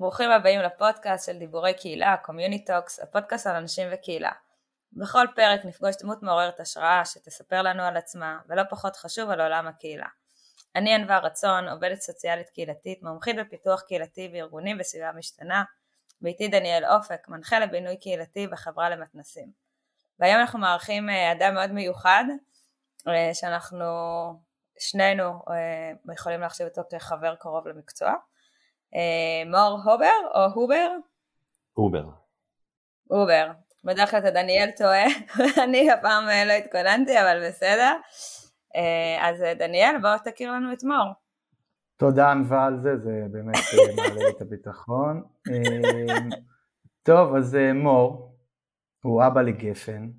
ברוכים 0.00 0.30
הבאים 0.30 0.60
לפודקאסט 0.60 1.26
של 1.26 1.38
דיבורי 1.38 1.74
קהילה, 1.74 2.16
Community 2.16 2.64
Talks, 2.64 3.00
הפודקאסט 3.00 3.46
על 3.46 3.56
אנשים 3.56 3.88
וקהילה. 3.92 4.32
בכל 4.92 5.26
פרק 5.36 5.64
נפגוש 5.64 5.96
דמות 6.02 6.22
מעוררת 6.22 6.60
השראה 6.60 7.04
שתספר 7.04 7.62
לנו 7.62 7.82
על 7.82 7.96
עצמה, 7.96 8.38
ולא 8.48 8.62
פחות 8.70 8.96
חשוב 8.96 9.30
על 9.30 9.40
עולם 9.40 9.66
הקהילה. 9.66 10.06
אני 10.76 10.94
ענווה 10.94 11.18
רצון, 11.18 11.68
עובדת 11.68 12.00
סוציאלית 12.00 12.48
קהילתית, 12.48 13.02
מומחית 13.02 13.36
בפיתוח 13.36 13.82
קהילתי 13.82 14.30
וארגונים 14.32 14.78
בסביבה 14.78 15.12
משתנה, 15.12 15.64
ואיתי 16.22 16.48
דניאל 16.48 16.84
אופק, 16.84 17.28
מנחה 17.28 17.58
לבינוי 17.58 17.96
קהילתי 17.96 18.46
בחברה 18.46 18.90
למתנסים. 18.90 19.52
והיום 20.18 20.40
אנחנו 20.40 20.58
מארחים 20.58 21.10
אה, 21.10 21.32
אדם 21.32 21.54
מאוד 21.54 21.72
מיוחד, 21.72 22.24
אה, 23.08 23.30
שאנחנו 23.34 23.84
שנינו 24.78 25.24
אה, 25.24 26.14
יכולים 26.14 26.40
להחשיב 26.40 26.66
אותו 26.66 26.82
כחבר 26.90 27.34
קרוב 27.34 27.68
למקצוע. 27.68 28.12
מור 29.46 29.80
הובר 29.84 30.06
או 30.34 30.44
הובר? 30.54 30.90
הובר. 31.72 32.04
הובר. 33.08 33.50
בדרך 33.84 34.10
כלל 34.10 34.20
אתה 34.20 34.30
דניאל 34.30 34.70
טועה, 34.76 35.04
אני 35.64 35.90
הפעם 35.90 36.24
לא 36.46 36.52
התכוננתי 36.52 37.20
אבל 37.20 37.48
בסדר. 37.48 37.96
אז 39.20 39.44
דניאל 39.58 39.96
בוא 40.02 40.16
תכיר 40.24 40.52
לנו 40.52 40.72
את 40.72 40.84
מור. 40.84 41.12
תודה 41.96 42.30
ענווה 42.30 42.66
על 42.66 42.80
זה, 42.80 42.96
זה 42.96 43.26
באמת 43.32 43.56
מעלה 43.96 44.30
את 44.36 44.42
הביטחון. 44.42 45.22
טוב, 47.02 47.34
אז 47.34 47.56
מור 47.74 48.36
הוא 49.02 49.26
אבא 49.26 49.42
לגפן 49.42 50.10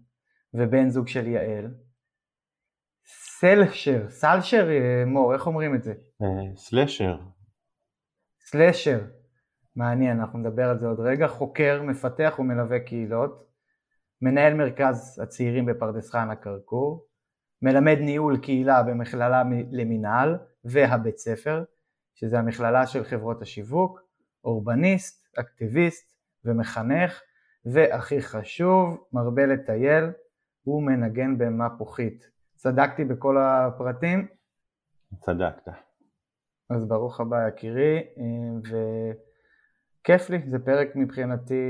ובן 0.54 0.90
זוג 0.90 1.08
של 1.08 1.28
יעל. 1.28 1.74
סלשר, 3.40 4.10
סלשר 4.10 4.68
מור, 5.06 5.34
איך 5.34 5.48
אומרים 5.48 5.76
את 5.76 5.84
זה? 5.84 5.94
סלשר. 6.56 7.18
סלשר, 8.40 9.00
מעניין, 9.76 10.20
אנחנו 10.20 10.40
נדבר 10.40 10.70
על 10.70 10.80
זה 10.80 10.88
עוד 10.88 11.00
רגע, 11.00 11.28
חוקר, 11.28 11.82
מפתח 11.84 12.36
ומלווה 12.40 12.80
קהילות, 12.80 13.50
מנהל 14.22 14.54
מרכז 14.54 15.20
הצעירים 15.24 15.66
בפרדס 15.66 16.12
חנה 16.12 16.36
כרכור, 16.36 17.06
מלמד 17.64 17.98
ניהול 18.00 18.38
קהילה 18.38 18.84
במכללה 18.84 19.44
למינהל 19.72 20.38
והבית 20.66 21.18
ספר, 21.18 21.64
שזה 22.14 22.40
המכללה 22.40 22.88
של 22.88 23.04
חברות 23.04 23.42
השיווק, 23.42 24.00
אורבניסט, 24.44 25.28
אקטיביסט 25.40 26.16
ומחנך, 26.46 27.22
והכי 27.66 28.22
חשוב, 28.22 29.04
מרבה 29.14 29.46
לטייל, 29.46 30.04
הוא 30.64 30.84
מנגן 30.84 31.38
במפוחית. 31.38 32.30
צדקתי 32.56 33.06
בכל 33.06 33.38
הפרטים? 33.38 34.28
צדקת. 35.20 35.68
אז 36.70 36.86
ברוך 36.88 37.20
הבא 37.20 37.48
יקירי, 37.48 38.04
וכיף 40.02 40.30
לי, 40.30 40.42
זה 40.50 40.60
פרק 40.60 40.88
מבחינתי 40.96 41.64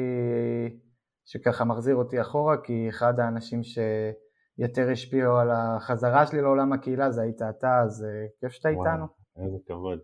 שככה 1.26 1.66
מחזיר 1.66 1.96
אותי 1.96 2.22
אחורה, 2.22 2.58
כי 2.64 2.90
אחד 2.90 3.20
האנשים 3.20 3.62
שיותר 4.56 4.92
השפיעו 4.92 5.38
על 5.38 5.50
החזרה 5.52 6.28
שלי 6.28 6.42
לעולם 6.42 6.74
הקהילה 6.74 7.12
זה 7.12 7.22
היית 7.22 7.42
אתה, 7.42 7.82
אז 7.84 8.06
אה, 8.06 8.28
כיף 8.40 8.52
שאתה 8.52 8.70
איתנו. 8.70 9.06
איזה 9.38 9.58
כבוד. 9.68 10.00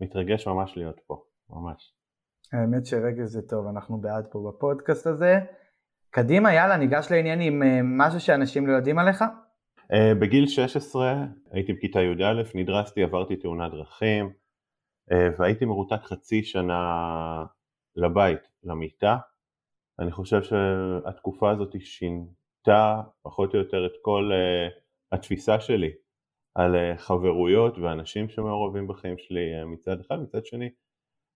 מתרגש 0.00 0.48
ממש 0.48 0.76
להיות 0.76 1.00
פה, 1.06 1.24
ממש. 1.50 1.94
האמת 2.52 2.86
שרגע 2.86 3.24
זה 3.24 3.42
טוב, 3.48 3.66
אנחנו 3.66 4.00
בעד 4.00 4.26
פה 4.30 4.50
בפודקאסט 4.52 5.06
הזה. 5.06 5.38
קדימה, 6.10 6.54
יאללה, 6.54 6.76
ניגש 6.76 7.06
לעניינים, 7.10 7.62
אה, 7.62 7.80
משהו 7.82 8.20
שאנשים 8.20 8.66
לא 8.66 8.72
יודעים 8.72 8.98
עליך? 8.98 9.24
Uh, 9.92 10.20
בגיל 10.20 10.46
16 10.46 11.24
הייתי 11.50 11.72
בכיתה 11.72 12.00
י"א, 12.00 12.42
נדרסתי, 12.54 13.02
עברתי 13.02 13.36
תאונת 13.36 13.72
דרכים 13.72 14.32
והייתי 15.38 15.64
מרותק 15.64 16.02
חצי 16.02 16.42
שנה 16.42 16.80
לבית, 17.96 18.40
למיטה. 18.62 19.16
אני 19.98 20.12
חושב 20.12 20.42
שהתקופה 20.42 21.50
הזאת 21.50 21.74
שינתה 22.64 23.00
פחות 23.22 23.54
או 23.54 23.58
יותר 23.58 23.86
את 23.86 23.92
כל 24.02 24.30
uh, 24.32 24.72
התפיסה 25.12 25.60
שלי 25.60 25.90
על 26.54 26.74
uh, 26.74 26.98
חברויות 26.98 27.78
ואנשים 27.78 28.28
שמעורבים 28.28 28.88
בחיים 28.88 29.18
שלי 29.18 29.62
uh, 29.62 29.64
מצד 29.64 30.00
אחד, 30.00 30.18
מצד 30.22 30.46
שני 30.46 30.70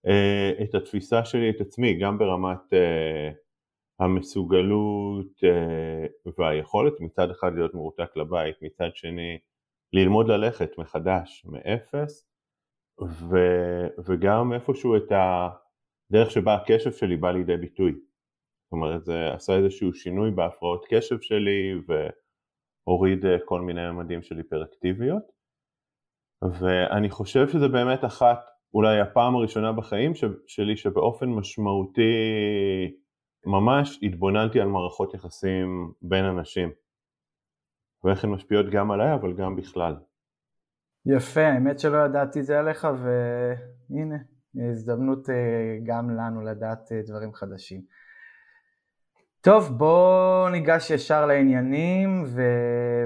uh, 0.07 0.63
את 0.63 0.75
התפיסה 0.75 1.25
שלי 1.25 1.51
את 1.51 1.61
עצמי, 1.61 1.99
גם 1.99 2.19
ברמת 2.19 2.73
uh, 2.73 3.49
המסוגלות 4.01 5.45
אה, 5.45 6.07
והיכולת 6.39 7.01
מצד 7.01 7.31
אחד 7.31 7.55
להיות 7.55 7.75
מרותק 7.75 8.17
לבית, 8.17 8.63
מצד 8.63 8.89
שני 8.95 9.39
ללמוד 9.93 10.29
ללכת 10.29 10.79
מחדש, 10.79 11.47
מאפס, 11.47 12.29
ו, 13.03 13.37
וגם 14.05 14.53
איפשהו 14.53 14.97
את 14.97 15.13
הדרך 15.13 16.31
שבה 16.31 16.55
הקשב 16.55 16.93
שלי 16.93 17.17
בא 17.17 17.31
לידי 17.31 17.57
ביטוי. 17.57 18.08
זאת 18.69 18.73
אומרת, 18.73 19.05
זה 19.05 19.33
עשה 19.35 19.53
איזשהו 19.57 19.93
שינוי 19.93 20.31
בהפרעות 20.31 20.85
קשב 20.91 21.21
שלי 21.21 21.75
והוריד 22.87 23.27
אה, 23.27 23.37
כל 23.45 23.61
מיני 23.61 23.91
ממדים 23.91 24.23
של 24.23 24.37
היפראקטיביות. 24.37 25.23
ואני 26.61 27.11
חושב 27.11 27.49
שזה 27.49 27.69
באמת 27.69 28.05
אחת, 28.05 28.39
אולי 28.75 29.01
הפעם 29.01 29.37
הראשונה 29.37 29.73
בחיים 29.73 30.13
שלי 30.47 30.77
שבאופן 30.77 31.27
משמעותי 31.27 32.13
ממש 33.47 33.99
התבוננתי 34.03 34.61
על 34.61 34.69
מערכות 34.69 35.15
יחסים 35.15 35.93
בין 36.03 36.25
אנשים 36.25 36.71
ואיך 38.05 38.25
הן 38.25 38.31
משפיעות 38.31 38.67
גם 38.73 38.91
עליי 38.91 39.15
אבל 39.15 39.33
גם 39.33 39.57
בכלל. 39.57 39.97
יפה, 41.07 41.41
האמת 41.41 41.79
שלא 41.79 41.97
ידעתי 42.05 42.43
זה 42.43 42.59
עליך 42.59 42.85
והנה, 42.85 44.17
הזדמנות 44.71 45.31
אה, 45.31 45.79
גם 45.87 46.11
לנו 46.11 46.43
לדעת 46.43 46.93
אה, 46.93 47.03
דברים 47.07 47.35
חדשים. 47.35 47.83
טוב, 49.49 49.79
בוא 49.79 50.51
ניגש 50.51 50.91
ישר 50.91 51.27
לעניינים 51.27 52.25
ו... 52.27 52.43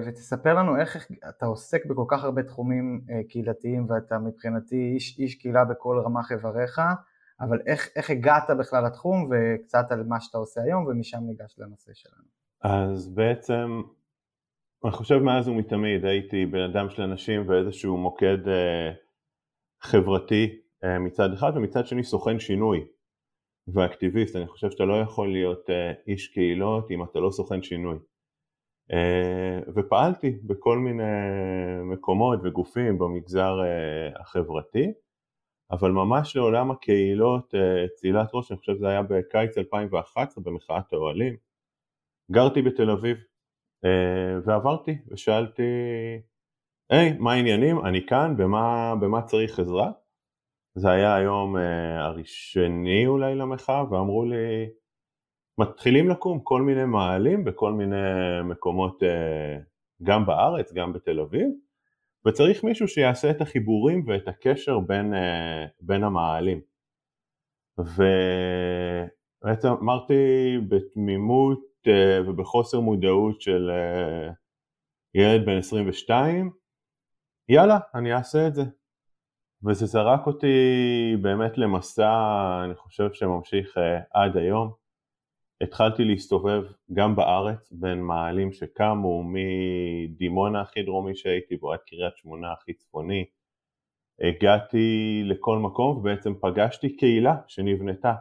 ותספר 0.06 0.54
לנו 0.54 0.80
איך 0.80 1.06
אתה 1.28 1.46
עוסק 1.46 1.86
בכל 1.86 2.04
כך 2.08 2.24
הרבה 2.24 2.42
תחומים 2.42 3.00
אה, 3.10 3.20
קהילתיים 3.28 3.86
ואתה 3.88 4.18
מבחינתי 4.18 4.92
איש, 4.94 5.18
איש 5.18 5.34
קהילה 5.34 5.64
בכל 5.64 6.02
רמ"ח 6.04 6.32
איבריך. 6.32 6.80
אבל 7.40 7.58
איך, 7.66 7.88
איך 7.96 8.10
הגעת 8.10 8.50
בכלל 8.58 8.86
לתחום 8.86 9.30
וקצת 9.30 9.84
על 9.90 10.02
מה 10.08 10.20
שאתה 10.20 10.38
עושה 10.38 10.60
היום 10.62 10.86
ומשם 10.86 11.18
ניגש 11.26 11.58
לנושא 11.58 11.92
שלנו. 11.94 12.24
אז 12.62 13.14
בעצם 13.14 13.82
אני 14.84 14.92
חושב 14.92 15.18
מאז 15.18 15.48
ומתמיד 15.48 16.04
הייתי 16.04 16.46
בן 16.46 16.62
אדם 16.70 16.90
של 16.90 17.02
אנשים 17.02 17.48
ואיזשהו 17.48 17.96
מוקד 17.96 18.48
אה, 18.48 18.92
חברתי 19.80 20.60
אה, 20.84 20.98
מצד 20.98 21.32
אחד 21.32 21.52
ומצד 21.56 21.86
שני 21.86 22.02
סוכן 22.02 22.38
שינוי 22.38 22.84
ואקטיביסט, 23.68 24.36
אני 24.36 24.46
חושב 24.46 24.70
שאתה 24.70 24.84
לא 24.84 25.00
יכול 25.00 25.32
להיות 25.32 25.70
אה, 25.70 25.92
איש 26.06 26.28
קהילות 26.28 26.90
אם 26.90 27.02
אתה 27.04 27.20
לא 27.20 27.30
סוכן 27.30 27.62
שינוי. 27.62 27.98
אה, 28.92 29.60
ופעלתי 29.74 30.30
בכל 30.30 30.78
מיני 30.78 31.02
מקומות 31.84 32.38
וגופים 32.44 32.98
במגזר 32.98 33.54
אה, 33.62 34.20
החברתי 34.20 34.92
אבל 35.70 35.90
ממש 35.90 36.36
לעולם 36.36 36.70
הקהילות 36.70 37.54
צלילת 37.94 38.30
ראש, 38.34 38.50
אני 38.50 38.58
חושב 38.58 38.74
שזה 38.74 38.88
היה 38.88 39.02
בקיץ 39.02 39.58
2011 39.58 40.44
במחאת 40.44 40.92
האוהלים. 40.92 41.36
גרתי 42.30 42.62
בתל 42.62 42.90
אביב 42.90 43.16
ועברתי 44.44 44.98
ושאלתי, 45.08 45.62
היי, 46.90 47.12
מה 47.18 47.32
העניינים? 47.32 47.86
אני 47.86 48.06
כאן, 48.06 48.34
במה, 48.36 48.94
במה 49.00 49.22
צריך 49.22 49.58
עזרה? 49.58 49.90
זה 50.74 50.90
היה 50.90 51.14
היום 51.14 51.56
אה, 51.56 52.04
הראשני 52.04 53.06
אולי 53.06 53.34
למחאה, 53.34 53.84
ואמרו 53.90 54.24
לי, 54.24 54.68
מתחילים 55.58 56.08
לקום 56.08 56.40
כל 56.42 56.62
מיני 56.62 56.84
מאהלים 56.84 57.44
בכל 57.44 57.72
מיני 57.72 57.96
מקומות, 58.44 59.02
גם 60.02 60.26
בארץ, 60.26 60.72
גם 60.72 60.92
בתל 60.92 61.20
אביב, 61.20 61.48
וצריך 62.26 62.64
מישהו 62.64 62.88
שיעשה 62.88 63.30
את 63.30 63.40
החיבורים 63.40 64.04
ואת 64.06 64.28
הקשר 64.28 64.78
בין, 64.78 65.14
אה, 65.14 65.66
בין 65.80 66.04
המאהלים. 66.04 66.60
ובעצם 67.78 69.68
אמרתי 69.68 70.14
בתמימות 70.68 71.60
אה, 71.86 72.20
ובחוסר 72.26 72.80
מודעות 72.80 73.40
של 73.40 73.70
אה, 73.70 74.30
ילד 75.14 75.46
בן 75.46 75.58
22, 75.58 76.50
יאללה, 77.48 77.78
אני 77.94 78.14
אעשה 78.14 78.46
את 78.46 78.54
זה. 78.54 78.62
וזה 79.64 79.86
זרק 79.86 80.26
אותי 80.26 80.56
באמת 81.22 81.58
למסע, 81.58 82.10
אני 82.64 82.74
חושב 82.74 83.12
שממשיך 83.12 83.78
עד 84.10 84.36
היום. 84.36 84.72
התחלתי 85.60 86.04
להסתובב 86.04 86.62
גם 86.92 87.16
בארץ 87.16 87.72
בין 87.72 88.00
מאהלים 88.00 88.52
שקמו 88.52 89.24
מדימונה 89.24 90.60
הכי 90.60 90.82
דרומי 90.82 91.16
שהייתי 91.16 91.56
בו 91.56 91.72
עד 91.72 91.78
קריית 91.86 92.16
שמונה 92.16 92.52
הכי 92.52 92.72
צפוני 92.74 93.24
הגעתי 94.20 95.22
לכל 95.24 95.58
מקום 95.58 95.96
ובעצם 95.96 96.34
פגשתי 96.40 96.96
קהילה 96.96 97.36
שנבנתה 97.46 98.14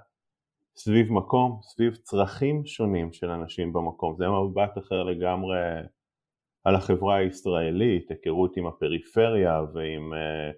סביב 0.76 1.12
מקום, 1.12 1.60
סביב 1.64 1.96
צרכים 1.96 2.66
שונים 2.66 3.14
של 3.14 3.30
אנשים 3.30 3.74
במקום, 3.74 4.16
זה 4.18 4.26
מבט 4.30 4.78
אחר 4.78 5.04
לגמרי 5.04 5.58
על 6.64 6.76
החברה 6.76 7.16
הישראלית, 7.16 8.12
היכרות 8.12 8.58
עם 8.58 8.68
הפריפריה 8.68 9.62
ועם 9.74 10.14
uh, 10.14 10.56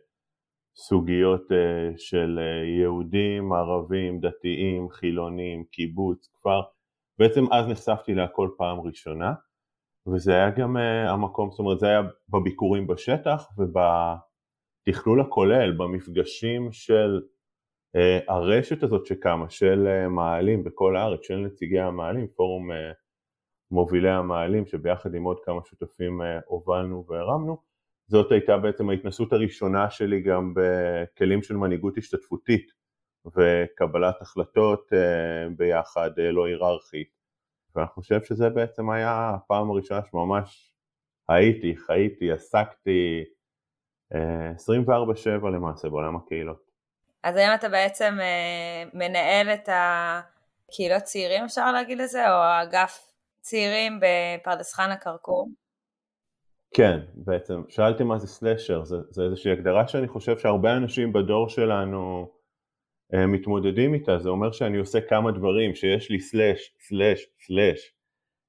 סוגיות 0.76 1.52
uh, 1.52 1.98
של 1.98 2.40
uh, 2.40 2.66
יהודים, 2.80 3.54
ערבים, 3.54 4.20
דתיים, 4.20 4.90
חילונים, 4.90 5.64
קיבוץ, 5.64 6.30
כפר, 6.34 6.62
בעצם 7.20 7.44
אז 7.52 7.68
נחשפתי 7.68 8.14
להכל 8.14 8.50
פעם 8.58 8.80
ראשונה 8.80 9.34
וזה 10.08 10.34
היה 10.34 10.50
גם 10.50 10.78
uh, 10.78 11.10
המקום, 11.10 11.52
זאת 11.52 11.60
אומרת 11.60 11.80
זה 11.80 11.88
היה 11.88 12.02
בביקורים 12.30 12.88
בשטח 12.88 13.50
ובתכלול 13.58 15.22
הכולל, 15.22 15.72
במפגשים 15.78 16.72
של 16.72 17.22
הרשת 18.28 18.84
הזאת 18.84 19.06
שקמה, 19.06 19.50
של 19.50 20.08
מעלים 20.08 20.64
בכל 20.64 20.98
הארץ, 20.98 21.20
של 21.24 21.36
נציגי 21.36 21.80
המעלים, 21.80 22.28
פורום 22.28 22.70
מובילי 23.72 24.10
המעלים 24.10 24.66
שביחד 24.66 25.16
עם 25.16 25.24
עוד 25.24 25.38
כמה 25.44 25.60
שותפים 25.66 26.22
הובלנו 26.46 27.06
והרמנו, 27.08 27.58
זאת 28.08 28.32
הייתה 28.32 28.58
בעצם 28.58 28.90
ההתנסות 28.90 29.34
הראשונה 29.34 29.90
שלי 29.90 30.22
גם 30.22 30.54
בכלים 30.56 31.44
של 31.44 31.58
מנהיגות 31.58 31.98
השתתפותית 31.98 32.72
וקבלת 33.26 34.22
החלטות 34.22 34.88
uh, 34.94 35.56
ביחד, 35.58 36.10
uh, 36.20 36.22
לא 36.22 36.46
היררכית. 36.46 37.24
ואני 37.76 37.88
חושב 37.88 38.24
שזה 38.24 38.50
בעצם 38.50 38.90
היה 38.90 39.32
הפעם 39.36 39.70
הראשונה 39.70 40.02
שממש 40.12 40.74
הייתי, 41.30 41.76
חייתי, 41.78 42.32
עסקתי 42.32 43.24
24/7 44.14 44.16
למעשה 45.54 45.90
בעולם 45.90 46.16
הקהילות. 46.16 46.72
אז 47.24 47.36
היום 47.36 47.54
אתה 47.56 47.70
בעצם 47.70 48.18
אה, 48.22 48.84
מנהל 48.94 49.50
את 49.50 49.70
הקהילות 49.72 51.04
צעירים 51.04 51.44
אפשר 51.44 51.72
להגיד 51.72 51.98
לזה, 51.98 52.32
או 52.32 52.42
אגף 52.64 53.14
צעירים 53.42 54.00
בפרדס 54.00 54.74
חנה 54.74 54.98
כרכור? 54.98 55.50
כן, 56.74 57.00
בעצם. 57.14 57.62
שאלתי 57.70 58.04
מה 58.04 58.18
זה 58.18 58.28
slasher, 58.28 58.84
זה, 58.84 58.96
זה 59.10 59.24
איזושהי 59.24 59.52
הגדרה 59.52 59.88
שאני 59.88 60.08
חושב 60.08 60.38
שהרבה 60.38 60.78
אנשים 60.78 61.14
בדור 61.14 61.50
שלנו 61.50 62.32
אה, 63.14 63.28
מתמודדים 63.28 63.94
איתה, 63.94 64.20
זה 64.20 64.30
אומר 64.30 64.52
שאני 64.52 64.78
עושה 64.78 65.02
כמה 65.02 65.32
דברים, 65.32 65.76
שיש 65.76 66.10
לי 66.10 66.20
slash, 66.20 66.76
slash, 66.80 67.26
slash 67.48 67.94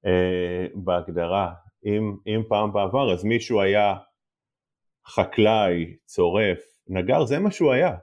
אה, 0.05 0.67
בהגדרה. 0.75 1.53
אם, 1.85 2.15
אם 2.27 2.41
פעם 2.49 2.73
בעבר 2.73 3.13
אז 3.13 3.23
מישהו 3.23 3.61
היה 3.61 3.95
חקלאי, 5.07 5.95
צורף, 6.05 6.59
נגר, 6.87 7.25
זה 7.25 7.39
מה 7.39 7.51
שהוא 7.51 7.71
היה. 7.71 7.95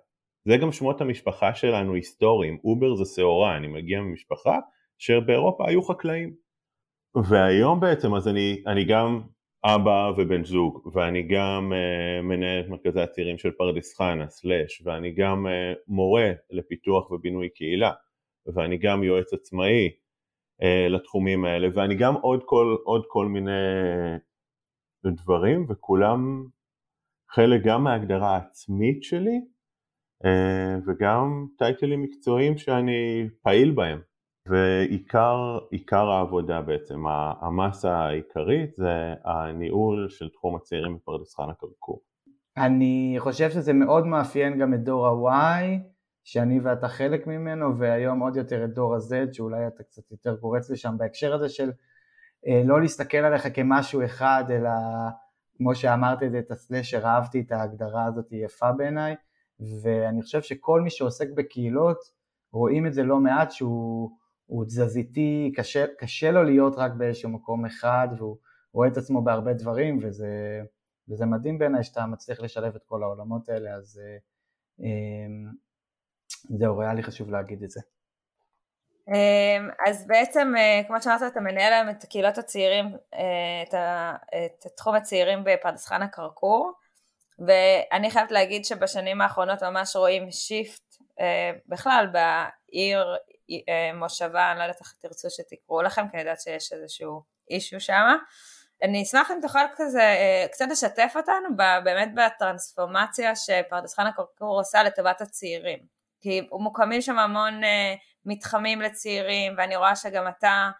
זה 0.44 0.56
גם 0.56 0.72
שמות 0.72 1.00
המשפחה 1.00 1.54
שלנו 1.54 1.94
היסטוריים, 1.94 2.58
אובר 2.64 2.94
זה 2.94 3.04
שעורה, 3.14 3.56
אני 3.56 3.66
מגיע 3.66 4.00
ממשפחה 4.00 4.58
שבאירופה 4.98 5.68
היו 5.68 5.82
חקלאים. 5.82 6.34
והיום 7.28 7.80
בעצם 7.80 8.14
אז 8.14 8.28
אני, 8.28 8.62
אני 8.66 8.84
גם 8.84 9.20
אבא 9.64 10.12
ובן 10.16 10.44
זוג, 10.44 10.88
ואני 10.92 11.22
גם 11.22 11.72
uh, 11.72 12.22
מנהל 12.22 12.60
את 12.60 12.68
מרכזי 12.68 13.00
הצעירים 13.00 13.38
של 13.38 13.50
פרדס 13.50 13.96
חנה, 13.96 14.28
סלאש, 14.28 14.82
ואני 14.84 15.14
גם 15.14 15.46
uh, 15.46 15.78
מורה 15.88 16.32
לפיתוח 16.50 17.10
ובינוי 17.10 17.48
קהילה, 17.48 17.92
ואני 18.54 18.78
גם 18.78 19.02
יועץ 19.02 19.32
עצמאי 19.32 19.88
uh, 20.62 20.90
לתחומים 20.90 21.44
האלה, 21.44 21.68
ואני 21.74 21.94
גם 21.94 22.14
עוד 22.14 22.42
כל, 22.44 22.76
עוד 22.84 23.04
כל 23.08 23.26
מיני 23.26 23.50
דברים, 25.06 25.66
וכולם 25.68 26.46
חלק 27.30 27.60
גם 27.64 27.84
מההגדרה 27.84 28.36
העצמית 28.36 29.02
שלי, 29.02 29.40
uh, 30.24 30.28
וגם 30.86 31.46
טייטלים 31.58 32.02
מקצועיים 32.02 32.58
שאני 32.58 33.28
פעיל 33.42 33.70
בהם. 33.70 34.11
ועיקר 34.48 36.10
העבודה 36.10 36.62
בעצם, 36.62 37.04
המסה 37.40 37.94
העיקרית 37.94 38.74
זה 38.76 39.14
הניהול 39.24 40.08
של 40.08 40.28
תחום 40.28 40.56
הצעירים 40.56 40.96
בפרדס 40.96 41.34
חנה 41.34 41.54
כרכור. 41.54 42.00
אני 42.56 43.16
חושב 43.18 43.50
שזה 43.50 43.72
מאוד 43.72 44.06
מאפיין 44.06 44.58
גם 44.58 44.74
את 44.74 44.84
דור 44.84 45.28
ה-Y, 45.28 45.64
שאני 46.24 46.60
ואתה 46.60 46.88
חלק 46.88 47.26
ממנו, 47.26 47.78
והיום 47.78 48.20
עוד 48.20 48.36
יותר 48.36 48.64
את 48.64 48.74
דור 48.74 48.94
ה-Z, 48.94 49.32
שאולי 49.32 49.66
אתה 49.66 49.82
קצת 49.82 50.10
יותר 50.10 50.36
קורץ 50.36 50.70
לשם 50.70 50.94
בהקשר 50.98 51.34
הזה 51.34 51.48
של 51.48 51.70
אה, 52.46 52.62
לא 52.64 52.80
להסתכל 52.80 53.16
עליך 53.18 53.48
כמשהו 53.54 54.04
אחד, 54.04 54.44
אלא 54.50 54.70
כמו 55.56 55.74
שאמרת 55.74 56.18
את 56.38 56.50
הסלשר, 56.50 57.06
אהבתי 57.06 57.40
את 57.40 57.52
ההגדרה 57.52 58.04
הזאת, 58.04 58.30
היא 58.30 58.44
יפה 58.44 58.72
בעיניי, 58.72 59.14
ואני 59.82 60.22
חושב 60.22 60.42
שכל 60.42 60.80
מי 60.80 60.90
שעוסק 60.90 61.26
בקהילות, 61.34 61.98
רואים 62.52 62.86
את 62.86 62.94
זה 62.94 63.02
לא 63.02 63.20
מעט 63.20 63.50
שהוא 63.50 64.10
הוא 64.52 64.64
תזזיתי, 64.64 65.52
קשה, 65.56 65.84
קשה 65.98 66.30
לו 66.30 66.42
להיות 66.42 66.74
רק 66.76 66.92
באיזשהו 66.92 67.30
מקום 67.30 67.66
אחד 67.66 68.08
והוא 68.16 68.36
רואה 68.72 68.88
את 68.88 68.96
עצמו 68.96 69.22
בהרבה 69.22 69.52
דברים 69.52 69.98
וזה, 70.02 70.60
וזה 71.08 71.26
מדהים 71.26 71.58
בעיניי 71.58 71.84
שאתה 71.84 72.06
מצליח 72.06 72.40
לשלב 72.40 72.76
את 72.76 72.82
כל 72.84 73.02
העולמות 73.02 73.48
האלה 73.48 73.74
אז 73.74 74.00
אמ, 74.80 75.50
זהו, 76.58 76.82
היה 76.82 76.94
לי 76.94 77.02
חשוב 77.02 77.30
להגיד 77.30 77.62
את 77.62 77.70
זה. 77.70 77.80
אמ, 79.08 79.68
אז 79.86 80.06
בעצם 80.06 80.52
אה, 80.58 80.82
כמו 80.86 81.02
שאמרת 81.02 81.22
אתה 81.32 81.40
מנהל 81.40 81.72
היום 81.72 81.90
את 81.90 82.04
קהילות 82.04 82.38
הצעירים, 82.38 82.86
אה, 83.14 83.62
את, 83.68 83.74
ה, 83.74 84.16
את 84.34 84.66
תחום 84.76 84.94
הצעירים 84.94 85.44
בפרדס 85.44 85.86
חנה 85.86 86.08
כרכור 86.08 86.72
ואני 87.38 88.10
חייבת 88.10 88.30
להגיד 88.30 88.64
שבשנים 88.64 89.20
האחרונות 89.20 89.62
ממש 89.62 89.96
רואים 89.96 90.30
שיפט 90.30 90.96
אה, 91.20 91.50
בכלל 91.68 92.06
בעיר 92.12 93.12
אה, 93.12 93.31
מושבה, 93.94 94.50
אני 94.50 94.58
לא 94.58 94.64
יודעת 94.64 94.80
איך 94.80 94.94
תרצו 94.98 95.28
שתקראו 95.30 95.82
לכם, 95.82 96.08
כי 96.08 96.16
אני 96.16 96.20
יודעת 96.20 96.40
שיש 96.40 96.72
איזשהו 96.72 97.22
אישו 97.50 97.80
שם. 97.80 98.16
אני 98.82 99.02
אשמח 99.02 99.30
אם 99.30 99.38
תוכל 99.42 99.58
כזה 99.76 100.02
אה, 100.02 100.46
קצת 100.52 100.64
לשתף 100.70 101.12
אותנו 101.16 101.56
באמת 101.84 102.08
בטרנספורמציה 102.14 103.36
שפרדס 103.36 103.94
חנה 103.94 104.12
קורקור 104.12 104.58
עושה 104.58 104.82
לטובת 104.82 105.20
הצעירים. 105.20 105.78
כי 106.20 106.48
מוקמים 106.52 107.00
שם 107.00 107.18
המון 107.18 107.64
אה, 107.64 107.94
מתחמים 108.24 108.80
לצעירים, 108.80 109.54
ואני 109.58 109.76
רואה 109.76 109.96
שגם 109.96 110.28
אתה 110.28 110.70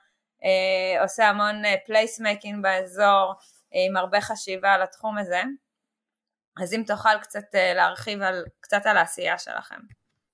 עושה 1.00 1.28
המון 1.28 1.62
placemaking 1.86 2.62
באזור, 2.62 3.34
עם 3.70 3.96
הרבה 3.96 4.20
חשיבה 4.20 4.72
על 4.72 4.82
התחום 4.82 5.18
הזה. 5.18 5.42
אז 6.62 6.74
אם 6.74 6.82
תוכל 6.86 7.18
קצת 7.20 7.44
להרחיב 7.54 8.22
על, 8.22 8.44
קצת 8.60 8.86
על 8.86 8.96
העשייה 8.96 9.38
שלכם. 9.38 9.80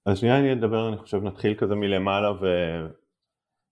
אז 0.09 0.19
שנייה 0.19 0.39
אני 0.39 0.53
אדבר, 0.53 0.89
אני 0.89 0.97
חושב 0.97 1.23
נתחיל 1.23 1.55
כזה 1.55 1.75
מלמעלה 1.75 2.33
ו, 2.33 2.47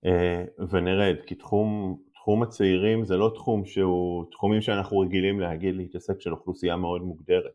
אה, 0.05 0.45
ונרד, 0.71 1.17
כי 1.27 1.35
תחום, 1.35 1.99
תחום 2.15 2.43
הצעירים 2.43 3.05
זה 3.05 3.17
לא 3.17 3.33
תחום 3.35 3.65
שהוא, 3.65 4.25
תחומים 4.31 4.61
שאנחנו 4.61 4.99
רגילים 4.99 5.41
להגיד 5.41 5.75
להתעסק 5.77 6.21
של 6.21 6.33
אוכלוסייה 6.33 6.77
מאוד 6.77 7.03
מוגדרת. 7.03 7.53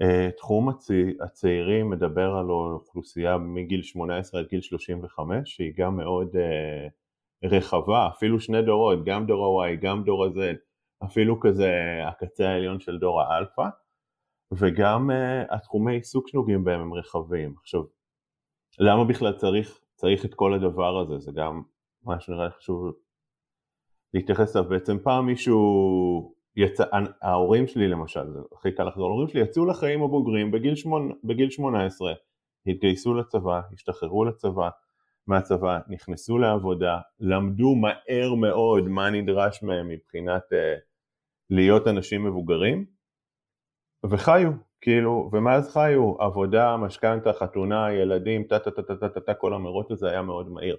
אה, 0.00 0.30
תחום 0.36 0.68
הצי, 0.68 1.14
הצעירים 1.20 1.90
מדבר 1.90 2.34
על 2.34 2.50
אוכלוסייה 2.50 3.38
מגיל 3.38 3.82
18 3.82 4.40
עד 4.40 4.46
גיל 4.48 4.60
35 4.60 5.54
שהיא 5.54 5.72
גם 5.76 5.96
מאוד 5.96 6.36
אה, 6.36 6.88
רחבה, 7.44 8.08
אפילו 8.16 8.40
שני 8.40 8.62
דורות, 8.62 9.04
גם 9.04 9.26
דור 9.26 9.62
ה-Y, 9.62 9.76
גם 9.82 10.04
דור 10.04 10.24
ה-Z, 10.24 10.56
אפילו 11.04 11.40
כזה 11.40 11.72
הקצה 12.08 12.48
העליון 12.48 12.80
של 12.80 12.98
דור 12.98 13.22
האלפא. 13.22 13.68
וגם 14.58 15.10
uh, 15.10 15.54
התחומי 15.54 15.94
עיסוק 15.94 16.28
שנוגעים 16.28 16.64
בהם 16.64 16.80
הם 16.80 16.94
רחבים. 16.94 17.54
עכשיו, 17.60 17.82
למה 18.78 19.04
בכלל 19.04 19.32
צריך, 19.32 19.80
צריך 19.94 20.24
את 20.24 20.34
כל 20.34 20.54
הדבר 20.54 20.98
הזה? 21.00 21.18
זה 21.18 21.32
גם 21.34 21.62
מה 22.02 22.20
שנראה 22.20 22.44
לי 22.44 22.50
חשוב 22.50 22.92
להתייחס 24.14 24.56
אליו. 24.56 24.68
בעצם 24.68 24.98
פעם 24.98 25.26
מישהו 25.26 26.34
יצא, 26.56 26.84
ההורים 27.22 27.66
שלי 27.66 27.88
למשל, 27.88 28.30
זה 28.32 28.38
הכי 28.52 28.72
קל 28.72 28.84
לחזור 28.84 29.08
להורים 29.08 29.28
שלי, 29.28 29.40
יצאו 29.40 29.66
לחיים 29.66 30.02
הבוגרים 30.02 30.50
בגיל, 30.50 30.74
שמונה, 30.74 31.14
בגיל 31.24 31.50
18, 31.50 32.12
התגייסו 32.66 33.14
לצבא, 33.14 33.60
השתחררו 33.72 34.24
לצבא, 34.24 34.68
מהצבא, 35.26 35.78
נכנסו 35.88 36.38
לעבודה, 36.38 36.98
למדו 37.20 37.74
מהר 37.74 38.34
מאוד 38.34 38.88
מה 38.88 39.10
נדרש 39.10 39.62
מהם 39.62 39.88
מבחינת 39.88 40.42
uh, 40.52 40.80
להיות 41.50 41.88
אנשים 41.88 42.24
מבוגרים, 42.24 42.86
וחיו, 44.10 44.50
כאילו, 44.80 45.30
ומה 45.32 45.54
אז 45.54 45.72
חיו? 45.72 46.14
עבודה, 46.18 46.76
משכנתה, 46.76 47.32
חתונה, 47.32 47.92
ילדים, 47.92 48.44
טה 48.44 48.58
טה 48.58 48.70
טה 48.70 48.82
טה 48.82 49.08
טה 49.08 49.20
טה, 49.20 49.34
כל 49.34 49.54
המרוץ 49.54 49.90
הזה 49.90 50.10
היה 50.10 50.22
מאוד 50.22 50.48
מהיר. 50.48 50.76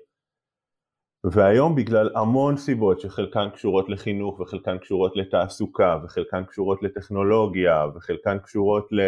והיום 1.26 1.76
בגלל 1.76 2.10
המון 2.16 2.58
סיבות 2.58 3.00
שחלקן 3.00 3.50
קשורות 3.54 3.90
לחינוך 3.90 4.40
וחלקן 4.40 4.78
קשורות 4.78 5.16
לתעסוקה 5.16 6.00
וחלקן 6.04 6.44
קשורות 6.46 6.84
לטכנולוגיה 6.84 7.86
וחלקן 7.96 8.40
קשורות 8.40 8.88
ל... 8.92 9.00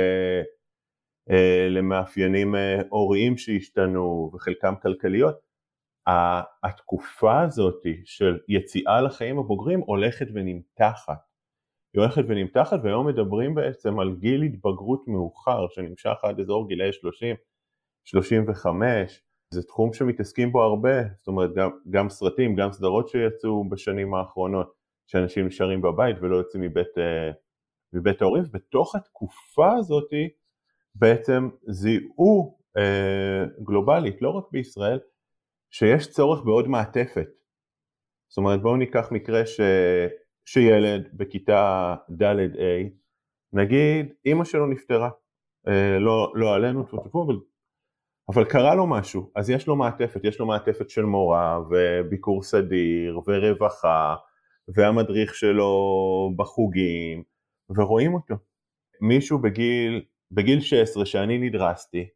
אה, 1.30 1.68
למאפיינים 1.70 2.56
אה, 2.56 2.82
הוריים 2.90 3.38
שהשתנו 3.38 4.32
וחלקם 4.34 4.74
כלכליות, 4.82 5.36
התקופה 6.64 7.42
הזאת 7.42 7.82
של 8.06 8.40
יציאה 8.48 9.02
לחיים 9.02 9.40
הבוגרים 9.40 9.80
הולכת 9.80 10.28
ונמתחת. 10.34 11.35
היא 11.96 12.02
הולכת 12.02 12.22
ונמתחת 12.28 12.80
והיום 12.84 13.08
מדברים 13.08 13.56
בעצם 13.56 14.00
על 14.00 14.16
גיל 14.20 14.42
התבגרות 14.42 15.08
מאוחר 15.08 15.68
שנמשך 15.68 16.16
עד 16.24 16.40
אזור 16.40 16.68
גילאי 16.68 16.94
30, 16.94 17.36
35, 18.04 19.22
זה 19.50 19.64
תחום 19.64 19.94
שמתעסקים 19.94 20.52
בו 20.52 20.64
הרבה, 20.64 21.04
זאת 21.18 21.28
אומרת 21.28 21.54
גם, 21.56 21.70
גם 21.90 22.10
סרטים, 22.10 22.56
גם 22.56 22.72
סדרות 22.72 23.10
שיצאו 23.10 23.70
בשנים 23.70 24.14
האחרונות, 24.14 24.74
שאנשים 25.08 25.46
נשארים 25.48 25.82
בבית 25.82 26.16
ולא 26.22 26.36
יוצאים 26.36 26.64
מבית, 26.64 26.98
אה, 26.98 27.32
מבית 27.94 28.22
ההורים, 28.22 28.44
בתוך 28.52 28.96
התקופה 28.96 29.76
הזאת 29.78 30.10
בעצם 30.96 31.50
זיהו 31.68 32.58
אה, 32.78 33.46
גלובלית, 33.64 34.22
לא 34.22 34.30
רק 34.30 34.44
בישראל, 34.52 35.00
שיש 35.72 36.12
צורך 36.12 36.44
בעוד 36.46 36.68
מעטפת. 36.68 37.28
זאת 38.28 38.38
אומרת 38.38 38.62
בואו 38.62 38.76
ניקח 38.76 39.12
מקרה 39.12 39.46
ש... 39.46 39.60
שילד 40.46 41.10
בכיתה 41.14 41.96
ד'-ה', 42.22 42.90
נגיד 43.54 44.14
אימא 44.26 44.44
שלו 44.44 44.68
נפטרה, 44.68 45.10
אה, 45.68 46.00
לא, 46.00 46.34
לא 46.36 46.56
עלינו, 46.56 46.84
טפו, 46.84 47.24
אבל, 47.24 47.36
אבל 48.30 48.46
קרה 48.46 48.76
לו 48.76 48.88
משהו, 48.88 49.32
אז 49.36 49.50
יש 49.50 49.68
לו 49.68 49.76
מעטפת, 49.76 50.22
יש 50.24 50.40
לו 50.40 50.46
מעטפת 50.46 50.90
של 50.90 51.04
מורה 51.04 51.60
וביקור 51.70 52.44
סדיר 52.44 53.20
ורווחה 53.28 54.16
והמדריך 54.68 55.36
שלו 55.36 56.32
בחוגים 56.36 57.24
ורואים 57.70 58.14
אותו. 58.14 58.36
מישהו 59.02 59.40
בגיל, 59.40 60.06
בגיל 60.32 60.60
16 60.62 61.06
שאני 61.06 61.38
נדרסתי, 61.38 62.08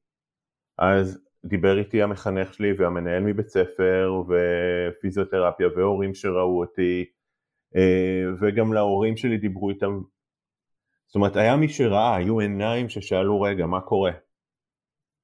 אז 0.78 1.20
דיבר 1.46 1.78
איתי 1.78 2.02
המחנך 2.02 2.54
שלי 2.54 2.74
והמנהל 2.78 3.24
מבית 3.24 3.50
ספר 3.50 4.24
ופיזיותרפיה 4.28 5.68
והורים 5.76 6.14
שראו 6.14 6.60
אותי 6.60 7.06
וגם 8.42 8.74
להורים 8.74 9.18
שלי 9.18 9.38
דיברו 9.38 9.70
איתם. 9.70 10.02
זאת 11.08 11.16
אומרת 11.16 11.36
היה 11.36 11.56
מי 11.56 11.70
שראה, 11.70 12.16
היו 12.16 12.40
עיניים 12.40 12.90
ששאלו 12.90 13.42
רגע 13.42 13.66
מה 13.66 13.82
קורה? 13.82 14.12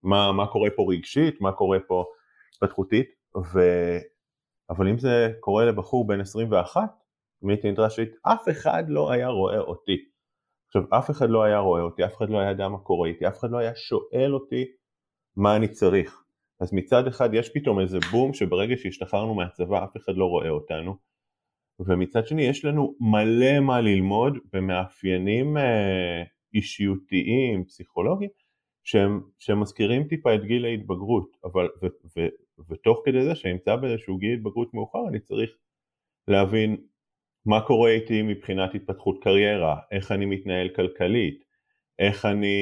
מה, 0.03 0.31
מה 0.31 0.47
קורה 0.47 0.69
פה 0.75 0.85
רגשית, 0.89 1.41
מה 1.41 1.51
קורה 1.51 1.77
פה 1.87 2.05
התפתחותית? 2.53 3.07
ו... 3.37 3.59
אבל 4.69 4.87
אם 4.87 4.97
זה 4.97 5.31
קורה 5.39 5.65
לבחור 5.65 6.07
בן 6.07 6.21
21 6.21 6.81
אם 7.43 7.49
הייתי 7.49 7.71
נדרש, 7.71 7.99
אף 8.21 8.49
אחד 8.49 8.83
לא 8.87 9.11
היה 9.11 9.27
רואה 9.27 9.59
אותי. 9.59 9.97
עכשיו 10.67 10.81
אף 10.99 11.09
אחד 11.09 11.29
לא 11.29 11.43
היה 11.43 11.59
רואה 11.59 11.81
אותי, 11.81 12.05
אף 12.05 12.17
אחד 12.17 12.29
לא 12.29 12.39
היה 12.39 12.49
יודע 12.49 12.67
מה 12.67 12.77
קורה 12.77 13.09
איתי, 13.09 13.27
אף 13.27 13.39
אחד 13.39 13.51
לא 13.51 13.57
היה 13.57 13.71
שואל 13.75 14.33
אותי 14.33 14.65
מה 15.35 15.55
אני 15.55 15.67
צריך. 15.67 16.23
אז 16.61 16.73
מצד 16.73 17.07
אחד 17.07 17.29
יש 17.33 17.49
פתאום 17.53 17.79
איזה 17.79 17.97
בום 18.11 18.33
שברגע 18.33 18.75
שהשתחררנו 18.77 19.33
מהצבא 19.33 19.83
אף 19.83 19.97
אחד 19.97 20.13
לא 20.15 20.25
רואה 20.25 20.49
אותנו, 20.49 20.95
ומצד 21.79 22.27
שני 22.27 22.41
יש 22.41 22.65
לנו 22.65 22.95
מלא 22.99 23.59
מה 23.59 23.81
ללמוד 23.81 24.37
במאפיינים 24.53 25.57
אה, 25.57 26.23
אישיותיים, 26.53 27.65
פסיכולוגיים, 27.65 28.29
שהם, 28.83 29.21
שהם 29.39 29.59
מזכירים 29.59 30.07
טיפה 30.07 30.35
את 30.35 30.45
גיל 30.45 30.65
ההתבגרות, 30.65 31.37
אבל 31.43 31.69
ו, 31.83 31.87
ו, 32.17 32.27
ותוך 32.69 33.01
כדי 33.05 33.23
זה 33.23 33.35
שאני 33.35 33.53
נמצא 33.53 33.75
באיזשהו 33.75 34.17
גיל 34.17 34.33
התבגרות 34.33 34.73
מאוחר 34.73 35.07
אני 35.09 35.19
צריך 35.19 35.49
להבין 36.27 36.77
מה 37.45 37.61
קורה 37.61 37.89
איתי 37.89 38.21
מבחינת 38.21 38.75
התפתחות 38.75 39.23
קריירה, 39.23 39.79
איך 39.91 40.11
אני 40.11 40.25
מתנהל 40.25 40.69
כלכלית, 40.69 41.45
איך 41.99 42.25
אני 42.25 42.55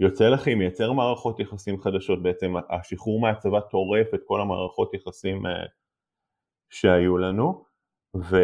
יוצא 0.00 0.28
לכי, 0.28 0.54
מייצר 0.54 0.92
מערכות 0.92 1.40
יחסים 1.40 1.80
חדשות. 1.80 2.22
בעצם, 2.22 2.54
השחרור 2.70 3.20
מהצבא 3.20 3.60
טורף 3.60 4.14
את 4.14 4.20
כל 4.24 4.40
המערכות 4.40 4.94
יחסים 4.94 5.46
אה, 5.46 5.52
שהיו 6.70 7.18
לנו, 7.18 7.64
ו, 8.16 8.36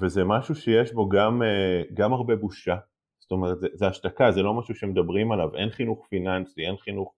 וזה 0.00 0.24
משהו 0.24 0.54
שיש 0.54 0.92
בו 0.92 1.08
גם, 1.08 1.42
אה, 1.42 1.82
גם 1.94 2.12
הרבה 2.12 2.36
בושה, 2.36 2.76
זאת 3.18 3.30
אומרת 3.30 3.60
זה, 3.60 3.68
זה 3.74 3.86
השתקה, 3.86 4.32
זה 4.32 4.42
לא 4.42 4.54
משהו 4.54 4.74
שמדברים 4.74 5.32
עליו, 5.32 5.54
אין 5.54 5.70
חינוך 5.70 6.06
פיננסי, 6.08 6.66
אין 6.66 6.76
חינוך 6.76 7.14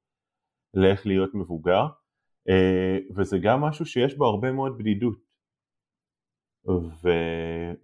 לאיך 0.74 1.06
להיות 1.06 1.34
מבוגר, 1.34 1.86
אה, 2.48 2.98
וזה 3.16 3.38
גם 3.38 3.60
משהו 3.60 3.86
שיש 3.86 4.14
בו 4.14 4.26
הרבה 4.26 4.52
מאוד 4.52 4.78
בדידות, 4.78 5.18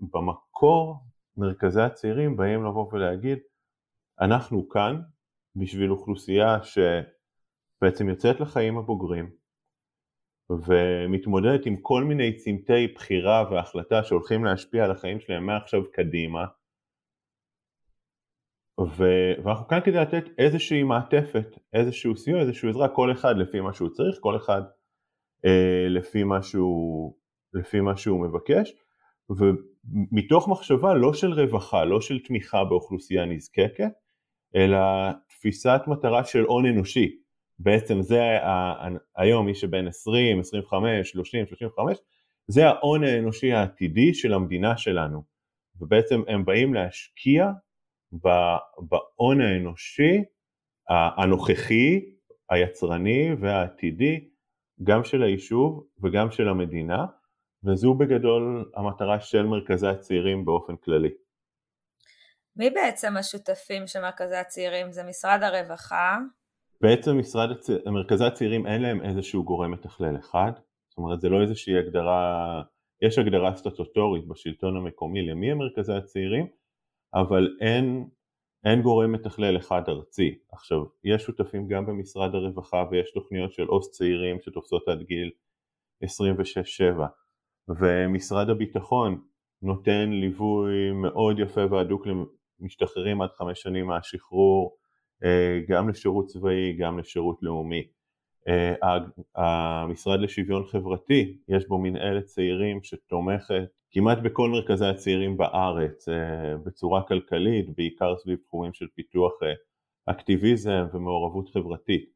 ובמקור 0.01 0.97
מרכזי 1.37 1.81
הצעירים 1.81 2.37
באים 2.37 2.65
לבוא 2.65 2.93
ולהגיד 2.93 3.39
אנחנו 4.21 4.69
כאן 4.69 5.01
בשביל 5.57 5.91
אוכלוסייה 5.91 6.59
שבעצם 6.63 8.09
יוצאת 8.09 8.41
לחיים 8.41 8.79
הבוגרים 8.79 9.31
ומתמודדת 10.51 11.67
עם 11.67 11.77
כל 11.77 12.05
מיני 12.05 12.37
צמתי 12.37 12.87
בחירה 12.95 13.45
והחלטה 13.51 14.05
שהולכים 14.05 14.45
להשפיע 14.45 14.85
על 14.85 14.91
החיים 14.91 15.21
שלהם 15.21 15.47
מעכשיו 15.47 15.83
קדימה 15.93 16.45
ו... 18.81 19.05
ואנחנו 19.45 19.69
כאן 19.69 19.81
כדי 19.85 19.97
לתת 19.97 20.25
איזושהי 20.39 20.83
מעטפת, 20.83 21.59
איזשהו 21.73 22.17
סיוע, 22.17 22.41
איזושהי 22.41 22.69
עזרה, 22.69 22.89
כל 22.89 23.13
אחד 23.13 23.37
לפי 23.37 23.61
מה 23.61 23.73
שהוא 23.73 23.89
צריך, 23.89 24.17
כל 24.21 24.37
אחד 24.37 24.63
אה, 25.45 25.89
לפי, 25.89 26.25
מה 26.25 26.43
שהוא, 26.43 27.15
לפי 27.55 27.81
מה 27.81 27.97
שהוא 27.97 28.21
מבקש 28.21 28.73
ומתוך 29.31 30.49
מחשבה 30.49 30.95
לא 30.95 31.15
של 31.15 31.33
רווחה, 31.33 31.85
לא 31.85 32.01
של 32.01 32.19
תמיכה 32.21 32.65
באוכלוסייה 32.65 33.25
נזקקת, 33.25 33.93
אלא 34.57 34.79
תפיסת 35.29 35.81
מטרה 35.87 36.25
של 36.25 36.45
הון 36.45 36.67
אנושי. 36.67 37.24
בעצם 37.59 38.03
זה 38.03 38.23
ה- 38.23 38.89
היום 39.17 39.47
מי 39.47 39.55
שבין 39.55 39.89
20, 39.89 40.41
25, 40.41 41.11
30, 41.11 41.47
35, 41.47 41.99
זה 42.47 42.67
ההון 42.67 43.05
האנושי 43.05 43.53
העתידי 43.53 44.15
של 44.15 44.35
המדינה 44.35 44.77
שלנו. 44.77 45.23
ובעצם 45.81 46.23
הם 46.29 46.45
באים 46.45 46.75
להשקיע 46.75 47.51
בהון 48.79 49.41
האנושי 49.41 50.25
הנוכחי, 50.89 52.15
היצרני 52.51 53.29
והעתידי, 53.41 54.29
גם 54.83 55.05
של 55.05 55.23
היישוב 55.23 55.87
וגם 56.03 56.31
של 56.31 56.49
המדינה, 56.49 57.07
וזו 57.65 57.95
בגדול 57.95 58.71
המטרה 58.77 59.21
של 59.21 59.43
מרכזי 59.43 59.87
הצעירים 59.87 60.45
באופן 60.45 60.77
כללי. 60.77 61.11
מי 62.57 62.71
בעצם 62.71 63.17
השותפים 63.17 63.87
של 63.87 64.01
מרכזי 64.01 64.37
הצעירים? 64.37 64.93
זה 64.93 65.03
משרד 65.05 65.43
הרווחה? 65.43 66.19
בעצם 66.81 67.19
משרד 67.19 67.51
הצ... 67.51 67.71
מרכזי 67.87 68.25
הצעירים 68.25 68.67
אין 68.67 68.83
להם 68.83 69.03
איזשהו 69.03 69.45
גורם 69.45 69.71
מתכלל 69.71 70.17
אחד, 70.17 70.53
זאת 70.89 70.99
אומרת 70.99 71.21
זה 71.21 71.29
לא 71.29 71.43
איזושהי 71.43 71.79
הגדרה, 71.79 72.63
יש 73.03 73.19
הגדרה 73.19 73.57
סטטוטורית 73.57 74.27
בשלטון 74.27 74.77
המקומי 74.77 75.23
למי 75.23 75.51
הם 75.51 75.59
מרכזי 75.59 75.93
הצעירים, 75.93 76.47
אבל 77.15 77.57
אין, 77.61 78.09
אין 78.65 78.83
גורם 78.83 79.13
מתכלל 79.13 79.57
אחד 79.57 79.83
ארצי. 79.89 80.39
עכשיו, 80.53 80.85
יש 81.05 81.23
שותפים 81.23 81.69
גם 81.69 81.87
במשרד 81.87 82.35
הרווחה 82.35 82.85
ויש 82.91 83.13
תוכניות 83.13 83.53
של 83.53 83.67
עו"ס 83.67 83.91
צעירים 83.91 84.41
שתופסות 84.41 84.89
עד 84.89 85.03
גיל 85.03 85.31
26-7, 86.05 86.09
ומשרד 87.69 88.51
הביטחון 88.51 89.21
נותן 89.63 90.11
ליווי 90.11 90.93
מאוד 90.93 91.39
יפה 91.39 91.61
והדוק 91.71 92.07
למשתחררים 92.61 93.23
עד 93.23 93.31
חמש 93.31 93.63
שנים 93.63 93.87
מהשחרור, 93.87 94.77
גם 95.69 95.89
לשירות 95.89 96.27
צבאי, 96.27 96.73
גם 96.73 96.99
לשירות 96.99 97.39
לאומי. 97.43 97.85
אה, 98.49 98.99
המשרד 99.35 100.21
לשוויון 100.21 100.65
חברתי, 100.65 101.39
יש 101.49 101.69
בו 101.69 101.79
מנהלת 101.79 102.25
צעירים 102.25 102.83
שתומכת 102.83 103.69
כמעט 103.91 104.19
בכל 104.19 104.51
מרכזי 104.51 104.87
הצעירים 104.87 105.37
בארץ 105.37 106.09
אה, 106.09 106.57
בצורה 106.65 107.03
כלכלית, 107.03 107.77
בעיקר 107.77 108.17
סביב 108.17 108.39
תחומים 108.39 108.73
של 108.73 108.87
פיתוח 108.95 109.33
אקטיביזם 110.07 110.87
ומעורבות 110.93 111.49
חברתית. 111.49 112.15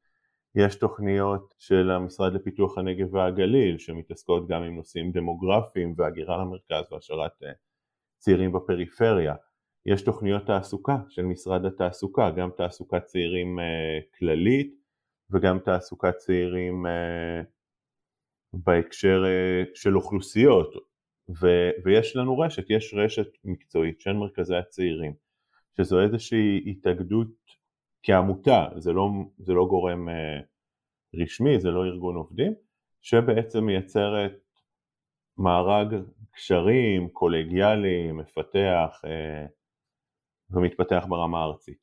יש 0.54 0.74
תוכניות 0.74 1.54
של 1.58 1.90
המשרד 1.90 2.34
לפיתוח 2.34 2.78
הנגב 2.78 3.14
והגליל 3.14 3.78
שמתעסקות 3.78 4.48
גם 4.48 4.62
עם 4.62 4.76
נושאים 4.76 5.12
דמוגרפיים 5.12 5.94
והגירה 5.96 6.36
למרכז 6.36 6.92
והשארת 6.92 7.42
אה, 7.42 7.52
צעירים 8.18 8.52
בפריפריה. 8.52 9.34
יש 9.92 10.02
תוכניות 10.02 10.46
תעסוקה 10.46 10.96
של 11.08 11.22
משרד 11.22 11.64
התעסוקה, 11.64 12.30
גם 12.30 12.50
תעסוקת 12.56 13.04
צעירים 13.04 13.58
אה, 13.58 13.98
כללית 14.18 14.74
וגם 15.30 15.58
תעסוקת 15.58 16.16
צעירים 16.16 16.86
אה, 16.86 17.42
בהקשר 18.52 19.24
של 19.74 19.96
אוכלוסיות. 19.96 20.74
ו- 21.40 21.70
ויש 21.84 22.16
לנו 22.16 22.38
רשת, 22.38 22.70
יש 22.70 22.94
רשת 22.94 23.28
מקצועית 23.44 24.00
של 24.00 24.12
מרכזי 24.12 24.56
הצעירים 24.56 25.12
שזו 25.76 26.00
איזושהי 26.00 26.64
התאגדות 26.66 27.28
כעמותה, 28.02 28.66
זה 28.76 28.92
לא, 28.92 29.08
זה 29.38 29.52
לא 29.52 29.66
גורם 29.66 30.08
אה, 30.08 30.40
רשמי, 31.22 31.60
זה 31.60 31.70
לא 31.70 31.84
ארגון 31.84 32.16
עובדים, 32.16 32.54
שבעצם 33.02 33.64
מייצרת 33.64 34.32
מארג 35.38 35.94
קשרים 36.30 37.08
קולגיאלי, 37.08 38.12
מפתח 38.12 39.00
אה, 39.04 39.46
ומתפתח 40.50 41.04
ברמה 41.08 41.38
הארצית. 41.38 41.78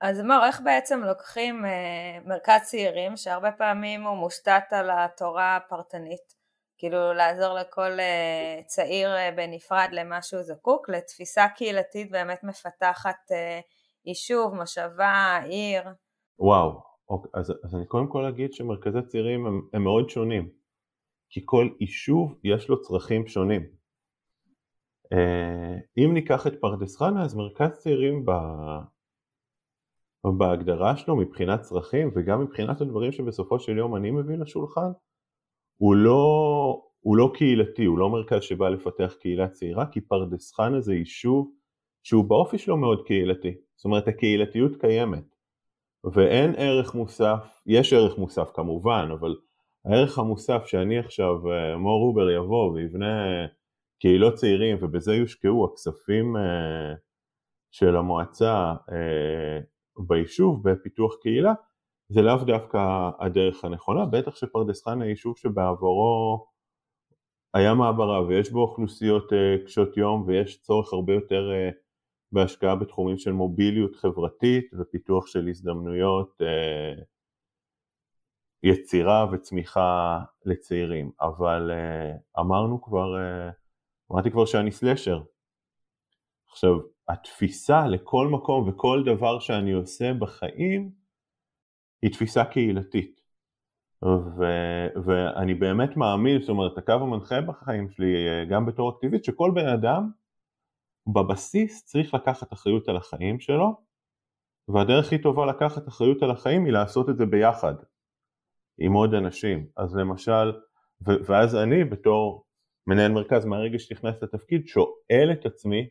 אז 0.00 0.20
מור, 0.20 0.46
איך 0.46 0.60
בעצם 0.64 1.00
לוקחים 1.00 1.64
אה, 1.64 2.18
מרכז 2.24 2.60
צעירים 2.62 3.16
שהרבה 3.16 3.52
פעמים 3.52 4.02
הוא 4.02 4.16
מושתת 4.16 4.64
על 4.70 4.90
התורה 4.90 5.56
הפרטנית, 5.56 6.34
כאילו 6.78 7.12
לעזור 7.12 7.54
לכל 7.54 7.90
צעיר 8.66 9.08
בנפרד 9.36 9.88
למה 9.92 10.22
שהוא 10.22 10.42
זקוק, 10.42 10.88
לתפיסה 10.88 11.48
קהילתית 11.56 12.10
באמת 12.10 12.44
מפתחת 12.44 13.30
יישוב, 14.06 14.54
מושבה, 14.54 15.40
עיר. 15.44 15.82
וואו, 16.38 16.82
אוקיי, 17.08 17.30
אז, 17.34 17.52
אז 17.64 17.74
אני 17.74 17.86
קודם 17.86 18.08
כל 18.08 18.24
אגיד 18.24 18.52
שמרכזי 18.52 18.98
צעירים 19.06 19.46
הם, 19.46 19.60
הם 19.72 19.84
מאוד 19.84 20.10
שונים, 20.10 20.48
כי 21.30 21.40
כל 21.44 21.68
יישוב 21.80 22.40
יש 22.44 22.68
לו 22.68 22.82
צרכים 22.82 23.26
שונים. 23.26 23.83
אה, 25.12 25.76
אם 25.96 26.14
ניקח 26.14 26.46
את 26.46 26.60
פרדס 26.60 26.96
חנה, 26.96 27.22
אז 27.22 27.34
מרכז 27.34 27.70
צעירים 27.70 28.24
ב... 28.26 28.30
בהגדרה 30.38 30.96
שלו 30.96 31.16
מבחינת 31.16 31.60
צרכים 31.60 32.10
וגם 32.14 32.40
מבחינת 32.40 32.80
הדברים 32.80 33.12
שבסופו 33.12 33.58
של 33.60 33.78
יום 33.78 33.96
אני 33.96 34.10
מביא 34.10 34.36
לשולחן, 34.36 34.90
הוא 35.76 35.94
לא, 35.94 36.82
הוא 37.00 37.16
לא 37.16 37.30
קהילתי, 37.34 37.84
הוא 37.84 37.98
לא 37.98 38.10
מרכז 38.10 38.42
שבא 38.42 38.68
לפתח 38.68 39.14
קהילה 39.20 39.48
צעירה, 39.48 39.86
כי 39.86 40.00
פרדס 40.00 40.52
חנה 40.54 40.80
זה 40.80 40.94
יישוב 40.94 41.50
שהוא 42.02 42.24
באופי 42.24 42.58
שלו 42.58 42.76
מאוד 42.76 43.06
קהילתי. 43.06 43.54
זאת 43.76 43.84
אומרת 43.84 44.08
הקהילתיות 44.08 44.76
קיימת. 44.80 45.34
ואין 46.04 46.54
ערך 46.56 46.94
מוסף, 46.94 47.62
יש 47.66 47.92
ערך 47.92 48.18
מוסף 48.18 48.50
כמובן, 48.54 49.08
אבל 49.12 49.36
הערך 49.84 50.18
המוסף 50.18 50.66
שאני 50.66 50.98
עכשיו, 50.98 51.52
אה, 51.52 51.76
מור 51.76 52.00
רובר 52.00 52.30
יבוא 52.30 52.72
ויבנה 52.72 53.24
קהילות 53.98 54.34
צעירים 54.34 54.76
ובזה 54.80 55.14
יושקעו 55.14 55.64
הכספים 55.64 56.36
אה, 56.36 56.94
של 57.70 57.96
המועצה 57.96 58.74
אה, 58.92 59.60
ביישוב 60.06 60.68
בפיתוח 60.70 61.14
קהילה, 61.22 61.52
זה 62.08 62.22
לאו 62.22 62.36
דווקא 62.36 63.10
הדרך 63.20 63.64
הנכונה, 63.64 64.06
בטח 64.06 64.36
שפרדס 64.36 64.84
חנה 64.84 65.06
יישוב 65.06 65.36
שבעבורו 65.36 66.46
היה 67.54 67.74
מעברה 67.74 68.22
ויש 68.22 68.50
בו 68.50 68.62
אוכלוסיות 68.62 69.32
קשות 69.64 69.96
יום 69.96 70.24
ויש 70.26 70.60
צורך 70.62 70.92
הרבה 70.92 71.14
יותר 71.14 71.50
בהשקעה 72.34 72.76
בתחומים 72.76 73.18
של 73.18 73.32
מוביליות 73.32 73.96
חברתית 73.96 74.70
ופיתוח 74.78 75.26
של 75.26 75.48
הזדמנויות 75.48 76.42
אה, 76.42 77.02
יצירה 78.62 79.26
וצמיחה 79.32 80.18
לצעירים, 80.44 81.10
אבל 81.20 81.70
אה, 81.70 82.40
אמרנו 82.40 82.82
כבר, 82.82 83.16
אה, 83.18 83.50
אמרתי 84.14 84.30
כבר 84.30 84.46
שאני 84.46 84.72
סלשר. 84.72 85.22
עכשיו, 86.50 86.70
התפיסה 87.08 87.86
לכל 87.86 88.28
מקום 88.28 88.68
וכל 88.68 89.02
דבר 89.06 89.38
שאני 89.38 89.72
עושה 89.72 90.12
בחיים 90.14 90.90
היא 92.02 92.12
תפיסה 92.12 92.44
קהילתית. 92.44 93.20
ו- 94.04 94.88
ואני 95.04 95.54
באמת 95.54 95.96
מאמין, 95.96 96.40
זאת 96.40 96.48
אומרת, 96.48 96.78
הקו 96.78 96.92
המנחה 96.92 97.40
בחיים 97.40 97.90
שלי, 97.90 98.14
גם 98.50 98.66
בתור 98.66 98.90
אקטיביסט, 98.90 99.24
שכל 99.24 99.50
בן 99.54 99.68
אדם 99.68 100.10
בבסיס 101.06 101.84
צריך 101.84 102.14
לקחת 102.14 102.52
אחריות 102.52 102.88
על 102.88 102.96
החיים 102.96 103.40
שלו, 103.40 103.80
והדרך 104.68 105.06
הכי 105.06 105.18
טובה 105.18 105.46
לקחת 105.46 105.88
אחריות 105.88 106.22
על 106.22 106.30
החיים 106.30 106.64
היא 106.64 106.72
לעשות 106.72 107.08
את 107.10 107.16
זה 107.16 107.26
ביחד, 107.26 107.74
עם 108.78 108.92
עוד 108.92 109.14
אנשים. 109.14 109.66
אז 109.76 109.96
למשל, 109.96 110.52
ו- 111.06 111.24
ואז 111.26 111.56
אני 111.56 111.84
בתור 111.84 112.43
מנהל 112.86 113.12
מרכז 113.12 113.44
מהרגע 113.44 113.78
שנכנס 113.78 114.22
לתפקיד 114.22 114.66
שואל 114.66 115.32
את 115.32 115.46
עצמי 115.46 115.88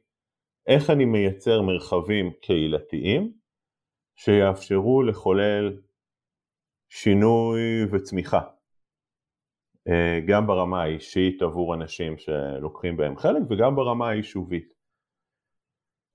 איך 0.68 0.90
אני 0.90 1.06
מייצר 1.06 1.62
מרחבים 1.62 2.32
קהילתיים 2.42 3.34
שיאפשרו 4.16 5.04
לחולל 5.04 5.82
שינוי 6.90 7.86
וצמיחה. 7.92 8.42
אה, 9.88 10.20
גם 10.28 10.48
ברמה 10.48 10.84
האישית 10.84 11.42
עבור 11.42 11.74
אנשים 11.74 12.18
שלוקחים 12.18 12.98
בהם 12.98 13.18
חלק 13.18 13.42
וגם 13.50 13.76
ברמה 13.76 14.10
היישובית. 14.10 14.74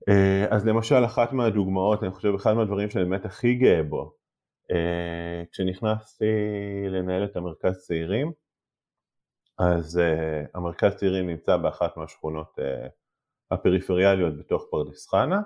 אה, 0.09 0.45
אז 0.49 0.65
למשל 0.67 1.05
אחת 1.05 1.33
מהדוגמאות, 1.33 2.03
אני 2.03 2.11
חושב 2.11 2.33
אחד 2.35 2.53
מהדברים 2.53 2.89
שאני 2.89 3.03
באמת 3.03 3.25
הכי 3.25 3.55
גאה 3.55 3.83
בו, 3.83 4.13
אה, 4.71 5.43
כשנכנסתי 5.51 6.25
לנהל 6.89 7.23
את 7.23 7.35
המרכז 7.35 7.77
צעירים, 7.77 8.31
אז 9.59 9.99
אה, 9.99 10.43
המרכז 10.53 10.95
צעירים 10.95 11.29
נמצא 11.29 11.57
באחת 11.57 11.97
מהשכונות 11.97 12.59
הפריפריאליות 13.51 14.37
בתוך 14.37 14.63
פרדס 14.71 15.07
חנה, 15.07 15.41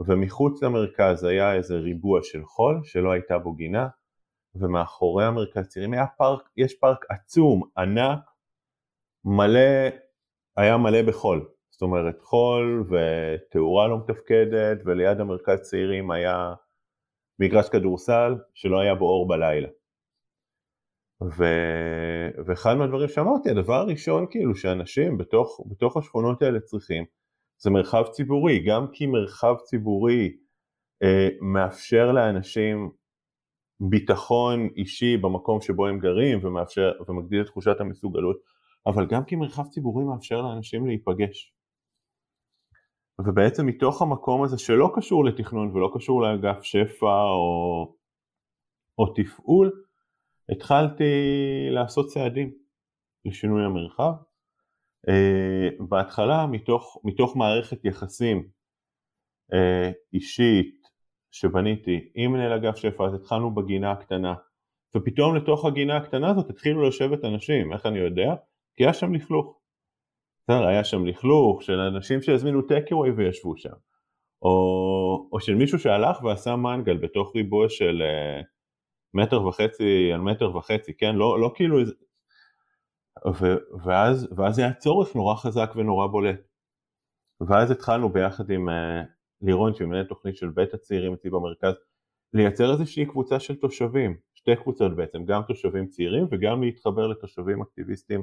ומחוץ 0.00 0.62
למרכז 0.62 1.24
היה 1.24 1.54
איזה 1.54 1.74
ריבוע 1.74 2.20
של 2.22 2.44
חול 2.44 2.80
שלא 2.84 3.12
הייתה 3.12 3.38
בו 3.38 3.52
גינה, 3.54 3.88
ומאחורי 4.54 5.24
המרכז 5.24 5.68
צעירים 5.68 5.92
היה 5.92 6.06
פארק, 6.06 6.48
יש 6.56 6.74
פארק 6.80 7.04
עצום, 7.08 7.62
ענק, 7.78 8.18
מלא, 9.24 9.88
היה 10.56 10.76
מלא 10.76 11.02
בחול. 11.02 11.48
זאת 11.70 11.82
אומרת 11.82 12.20
חול 12.22 12.88
ותאורה 12.90 13.88
לא 13.88 13.98
מתפקדת 13.98 14.78
וליד 14.84 15.20
המרכז 15.20 15.60
צעירים 15.60 16.10
היה 16.10 16.54
מגרש 17.38 17.68
כדורסל 17.68 18.34
שלא 18.54 18.80
היה 18.80 18.94
בו 18.94 19.04
אור 19.04 19.28
בלילה. 19.28 19.68
ו... 21.24 21.44
ואחד 22.46 22.74
מהדברים 22.74 23.08
שאמרתי, 23.08 23.50
הדבר 23.50 23.74
הראשון 23.74 24.26
כאילו 24.30 24.54
שאנשים 24.54 25.18
בתוך, 25.18 25.60
בתוך 25.70 25.96
השכונות 25.96 26.42
האלה 26.42 26.60
צריכים 26.60 27.04
זה 27.58 27.70
מרחב 27.70 28.02
ציבורי, 28.12 28.64
גם 28.66 28.86
כי 28.92 29.06
מרחב 29.06 29.54
ציבורי 29.64 30.36
אה, 31.02 31.28
מאפשר 31.40 32.12
לאנשים 32.12 32.90
ביטחון 33.80 34.68
אישי 34.76 35.16
במקום 35.16 35.60
שבו 35.60 35.86
הם 35.86 35.98
גרים 35.98 36.38
ומאפשר, 36.42 36.92
ומגדיל 37.08 37.40
את 37.40 37.46
תחושת 37.46 37.80
המסוגלות, 37.80 38.36
אבל 38.86 39.06
גם 39.06 39.24
כי 39.24 39.36
מרחב 39.36 39.68
ציבורי 39.68 40.04
מאפשר 40.04 40.42
לאנשים 40.42 40.86
להיפגש. 40.86 41.54
ובעצם 43.26 43.66
מתוך 43.66 44.02
המקום 44.02 44.42
הזה 44.42 44.58
שלא 44.58 44.92
קשור 44.94 45.24
לתכנון 45.24 45.70
ולא 45.76 45.90
קשור 45.94 46.22
לאגף 46.22 46.62
שפע 46.62 47.22
או, 47.22 47.94
או 48.98 49.12
תפעול, 49.16 49.83
התחלתי 50.48 51.04
לעשות 51.70 52.06
צעדים 52.06 52.52
לשינוי 53.24 53.64
המרחב. 53.64 54.12
Uh, 55.06 55.84
בהתחלה 55.88 56.46
מתוך, 56.46 57.00
מתוך 57.04 57.36
מערכת 57.36 57.84
יחסים 57.84 58.48
uh, 59.52 59.92
אישית 60.12 60.88
שבניתי 61.30 62.10
עם 62.14 62.32
מנהל 62.32 62.52
אגף 62.52 62.76
שפע, 62.76 63.06
אז 63.06 63.14
התחלנו 63.14 63.54
בגינה 63.54 63.92
הקטנה, 63.92 64.34
ופתאום 64.96 65.36
לתוך 65.36 65.64
הגינה 65.64 65.96
הקטנה 65.96 66.30
הזאת 66.30 66.50
התחילו 66.50 66.88
לשבת 66.88 67.24
אנשים, 67.24 67.72
איך 67.72 67.86
אני 67.86 67.98
יודע? 67.98 68.34
כי 68.76 68.84
היה 68.84 68.94
שם 68.94 69.14
לכלוך. 69.14 69.60
בסדר, 70.42 70.66
היה 70.66 70.84
שם 70.84 71.06
לכלוך 71.06 71.62
של 71.62 71.80
אנשים 71.80 72.22
שהזמינו 72.22 72.62
טקווי 72.62 73.10
וישבו 73.10 73.56
שם, 73.56 73.74
או, 74.42 75.28
או 75.32 75.40
של 75.40 75.54
מישהו 75.54 75.78
שהלך 75.78 76.22
ועשה 76.22 76.56
מנגל 76.56 76.96
בתוך 76.96 77.36
ריבוע 77.36 77.68
של 77.68 78.02
uh, 78.02 78.53
מטר 79.14 79.46
וחצי 79.46 80.12
על 80.14 80.20
מטר 80.20 80.56
וחצי, 80.56 80.96
כן? 80.96 81.16
לא, 81.16 81.40
לא 81.40 81.52
כאילו 81.54 81.80
איזה... 81.80 81.92
ו, 83.26 83.46
ואז, 83.84 84.28
ואז 84.36 84.58
היה 84.58 84.72
צורך 84.72 85.16
נורא 85.16 85.34
חזק 85.34 85.72
ונורא 85.76 86.06
בולט. 86.06 86.40
ואז 87.40 87.70
התחלנו 87.70 88.08
ביחד 88.08 88.50
עם 88.50 88.68
uh, 88.68 88.72
לירון, 89.42 89.74
שהיא 89.74 89.88
מנהלת 89.88 90.08
תוכנית 90.08 90.36
של 90.36 90.48
בית 90.48 90.74
הצעירים 90.74 91.12
אצלי 91.12 91.30
במרכז, 91.30 91.74
לייצר 92.32 92.72
איזושהי 92.72 93.06
קבוצה 93.06 93.40
של 93.40 93.56
תושבים, 93.56 94.16
שתי 94.34 94.56
קבוצות 94.56 94.96
בעצם, 94.96 95.24
גם 95.24 95.42
תושבים 95.48 95.86
צעירים 95.86 96.26
וגם 96.30 96.62
להתחבר 96.62 97.06
לתושבים 97.06 97.62
אקטיביסטים 97.62 98.22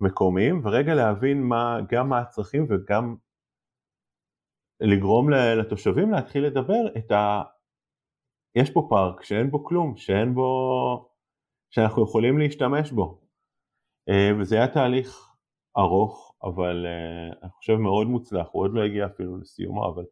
מקומיים 0.00 0.60
ורגע 0.64 0.94
להבין 0.94 1.42
מה, 1.42 1.78
גם 1.90 2.08
מה 2.08 2.18
הצרכים 2.18 2.66
וגם 2.68 3.16
לגרום 4.80 5.30
לתושבים 5.30 6.10
להתחיל 6.10 6.46
לדבר 6.46 6.96
את 6.96 7.10
ה... 7.10 7.42
יש 8.54 8.70
פה 8.70 8.86
פארק 8.90 9.24
שאין 9.24 9.50
בו 9.50 9.64
כלום, 9.64 9.96
שאין 9.96 10.34
בו... 10.34 11.10
שאנחנו 11.70 12.02
יכולים 12.02 12.38
להשתמש 12.38 12.90
בו. 12.90 13.20
אה, 14.08 14.30
וזה 14.40 14.56
היה 14.56 14.68
תהליך 14.68 15.30
ארוך, 15.76 16.34
אבל 16.42 16.86
אה, 16.86 17.38
אני 17.42 17.50
חושב 17.50 17.74
מאוד 17.74 18.06
מוצלח, 18.06 18.48
הוא 18.52 18.62
עוד 18.62 18.74
לא 18.74 18.82
הגיע 18.82 19.06
אפילו 19.06 19.36
לסיומו, 19.36 19.88
אבל 19.88 20.04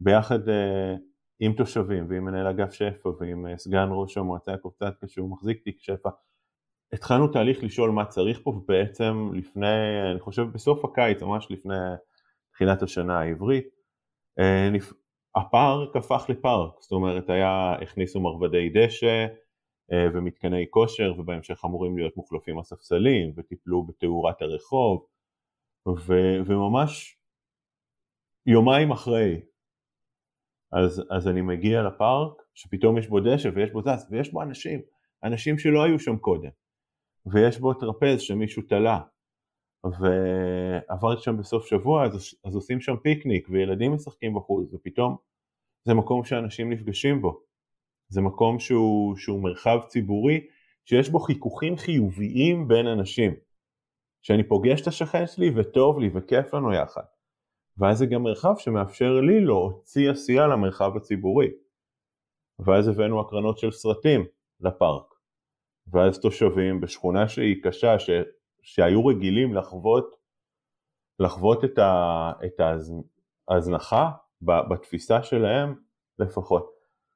ביחד 0.00 0.48
אה, 0.48 0.94
עם 1.40 1.52
תושבים 1.52 2.06
ועם 2.08 2.24
מנהל 2.24 2.46
אגף 2.46 2.72
שפע 2.72 3.08
ועם 3.20 3.46
סגן 3.56 3.88
ראש 3.92 4.18
המועצה 4.18 4.50
יעקב 4.50 4.70
צדקה 4.78 5.08
שהוא 5.08 5.30
מחזיק 5.30 5.62
תיק 5.62 5.80
שפע, 5.80 6.10
התחלנו 6.92 7.28
תהליך 7.28 7.64
לשאול 7.64 7.90
מה 7.90 8.04
צריך 8.04 8.40
פה 8.42 8.50
ובעצם 8.50 9.30
לפני, 9.34 9.66
אני 10.12 10.20
חושב 10.20 10.42
בסוף 10.42 10.84
הקיץ, 10.84 11.22
ממש 11.22 11.46
לפני 11.50 11.74
תחילת 12.52 12.82
השנה 12.82 13.20
העברית, 13.20 13.68
הפארק 15.38 15.96
הפך 15.96 16.26
לפארק, 16.28 16.72
זאת 16.80 16.92
אומרת 16.92 17.30
היה, 17.30 17.72
הכניסו 17.82 18.20
מרבדי 18.20 18.68
דשא 18.68 19.26
אה, 19.92 20.06
ומתקני 20.14 20.66
כושר 20.70 21.12
ובהמשך 21.18 21.64
אמורים 21.64 21.98
להיות 21.98 22.16
מוחלפים 22.16 22.58
הספסלים 22.58 23.32
וטיפלו 23.36 23.86
בתאורת 23.86 24.42
הרחוב 24.42 25.06
ו, 25.88 26.12
וממש 26.46 27.18
יומיים 28.46 28.90
אחרי 28.90 29.40
אז, 30.72 31.02
אז 31.10 31.28
אני 31.28 31.40
מגיע 31.40 31.82
לפארק 31.82 32.42
שפתאום 32.54 32.98
יש 32.98 33.08
בו 33.08 33.20
דשא 33.20 33.48
ויש 33.54 33.70
בו 33.70 33.82
זז 33.82 34.06
ויש 34.10 34.32
בו 34.32 34.42
אנשים, 34.42 34.80
אנשים 35.24 35.58
שלא 35.58 35.84
היו 35.84 35.98
שם 35.98 36.16
קודם 36.16 36.50
ויש 37.26 37.58
בו 37.58 37.74
טרפז 37.74 38.20
שמישהו 38.20 38.62
תלה 38.62 39.00
ועברתי 39.84 41.22
שם 41.22 41.36
בסוף 41.36 41.66
שבוע 41.66 42.04
אז, 42.04 42.34
אז 42.44 42.54
עושים 42.54 42.80
שם 42.80 42.96
פיקניק 43.02 43.48
וילדים 43.50 43.92
משחקים 43.94 44.34
בחוץ 44.34 44.74
ופתאום 44.74 45.16
זה 45.84 45.94
מקום 45.94 46.24
שאנשים 46.24 46.72
נפגשים 46.72 47.22
בו 47.22 47.40
זה 48.08 48.20
מקום 48.20 48.58
שהוא, 48.58 49.16
שהוא 49.16 49.42
מרחב 49.42 49.78
ציבורי 49.88 50.46
שיש 50.84 51.10
בו 51.10 51.18
חיכוכים 51.18 51.76
חיוביים 51.76 52.68
בין 52.68 52.86
אנשים. 52.86 53.34
שאני 54.22 54.48
פוגש 54.48 54.80
את 54.82 54.86
השכן 54.86 55.26
שלי 55.26 55.50
וטוב 55.56 55.98
לי 55.98 56.10
וכיף 56.14 56.54
לנו 56.54 56.72
יחד. 56.72 57.02
ואז 57.78 57.98
זה 57.98 58.06
גם 58.06 58.22
מרחב 58.22 58.54
שמאפשר 58.58 59.20
לי 59.20 59.40
להוציא 59.40 60.10
עשייה 60.10 60.46
למרחב 60.46 60.96
הציבורי. 60.96 61.48
ואז 62.58 62.88
הבאנו 62.88 63.20
הקרנות 63.20 63.58
של 63.58 63.70
סרטים 63.70 64.24
לפארק. 64.60 65.14
ואז 65.92 66.20
תושבים 66.20 66.80
בשכונה 66.80 67.28
שהיא 67.28 67.62
קשה, 67.62 67.98
שהיו 68.68 69.06
רגילים 69.06 69.54
לחוות, 69.54 70.16
לחוות 71.18 71.64
את, 71.64 71.78
ה, 71.78 72.32
את 72.44 72.60
ההזנחה 73.48 74.10
בתפיסה 74.42 75.22
שלהם 75.22 75.74
לפחות, 76.18 76.70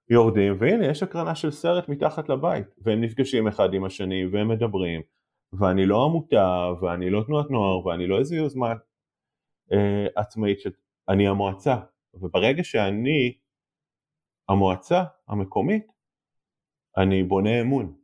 יורדים, 0.08 0.56
והנה 0.60 0.86
יש 0.86 1.02
הקרנה 1.02 1.34
של 1.34 1.50
סרט 1.50 1.88
מתחת 1.88 2.28
לבית, 2.28 2.66
והם 2.78 3.00
נפגשים 3.00 3.48
אחד 3.48 3.74
עם 3.74 3.84
השני 3.84 4.26
והם 4.26 4.48
מדברים, 4.48 5.02
ואני 5.52 5.86
לא 5.86 6.04
עמותה, 6.04 6.68
ואני 6.80 7.10
לא 7.10 7.22
תנועת 7.26 7.50
נוער, 7.50 7.86
ואני 7.86 8.06
לא 8.06 8.18
איזה 8.18 8.36
יוזמה 8.36 8.72
אה, 9.72 10.06
עצמאית, 10.16 10.60
ש... 10.60 10.66
אני 11.08 11.28
המועצה, 11.28 11.76
וברגע 12.14 12.64
שאני 12.64 13.38
המועצה 14.48 15.04
המקומית, 15.28 15.86
אני 16.96 17.22
בונה 17.22 17.60
אמון, 17.60 17.94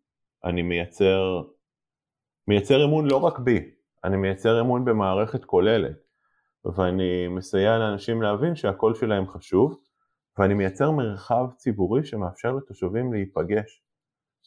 אני 0.45 0.63
מייצר, 0.63 1.43
מייצר 2.49 2.85
אמון 2.85 3.07
לא 3.07 3.17
רק 3.17 3.39
בי, 3.39 3.71
אני 4.05 4.17
מייצר 4.17 4.61
אמון 4.61 4.85
במערכת 4.85 5.45
כוללת, 5.45 5.97
ואני 6.65 7.29
מסייע 7.29 7.79
לאנשים 7.79 8.23
להבין 8.23 8.57
שהקול 8.57 8.95
שלהם 8.95 9.29
חשוב, 9.29 9.81
ואני 10.39 10.55
מייצר 10.55 10.91
מרחב 10.91 11.47
ציבורי 11.57 12.05
שמאפשר 12.05 12.53
לתושבים 12.53 13.13
להיפגש, 13.13 13.83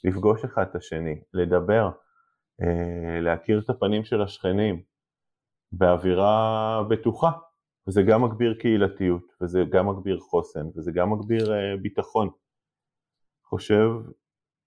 לפגוש 0.03 0.45
אחד 0.45 0.65
את 0.69 0.75
השני, 0.75 1.21
לדבר, 1.33 1.89
אה, 2.61 3.21
להכיר 3.21 3.59
את 3.59 3.69
הפנים 3.69 4.03
של 4.03 4.21
השכנים 4.21 4.81
באווירה 5.71 6.83
בטוחה, 6.89 7.31
וזה 7.87 8.01
גם 8.01 8.23
מגביר 8.23 8.53
קהילתיות, 8.59 9.23
וזה 9.41 9.63
גם 9.71 9.89
מגביר 9.89 10.19
חוסן, 10.19 10.67
וזה 10.75 10.91
גם 10.91 11.09
מגביר 11.09 11.53
אה, 11.53 11.77
ביטחון. 11.81 12.29
חושב 13.43 13.89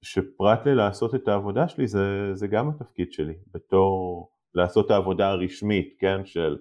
שפרט 0.05 0.67
ללעשות 0.67 1.15
את 1.15 1.29
העבודה 1.29 1.69
שלי 1.69 1.87
זה, 1.87 2.35
זה 2.35 2.47
גם 2.47 2.69
התפקיד 2.69 3.13
שלי, 3.13 3.35
בתור 3.55 4.29
לעשות 4.55 4.87
את 4.87 4.91
העבודה 4.91 5.29
הרשמית, 5.29 5.95
כן, 5.99 6.25
של 6.25 6.57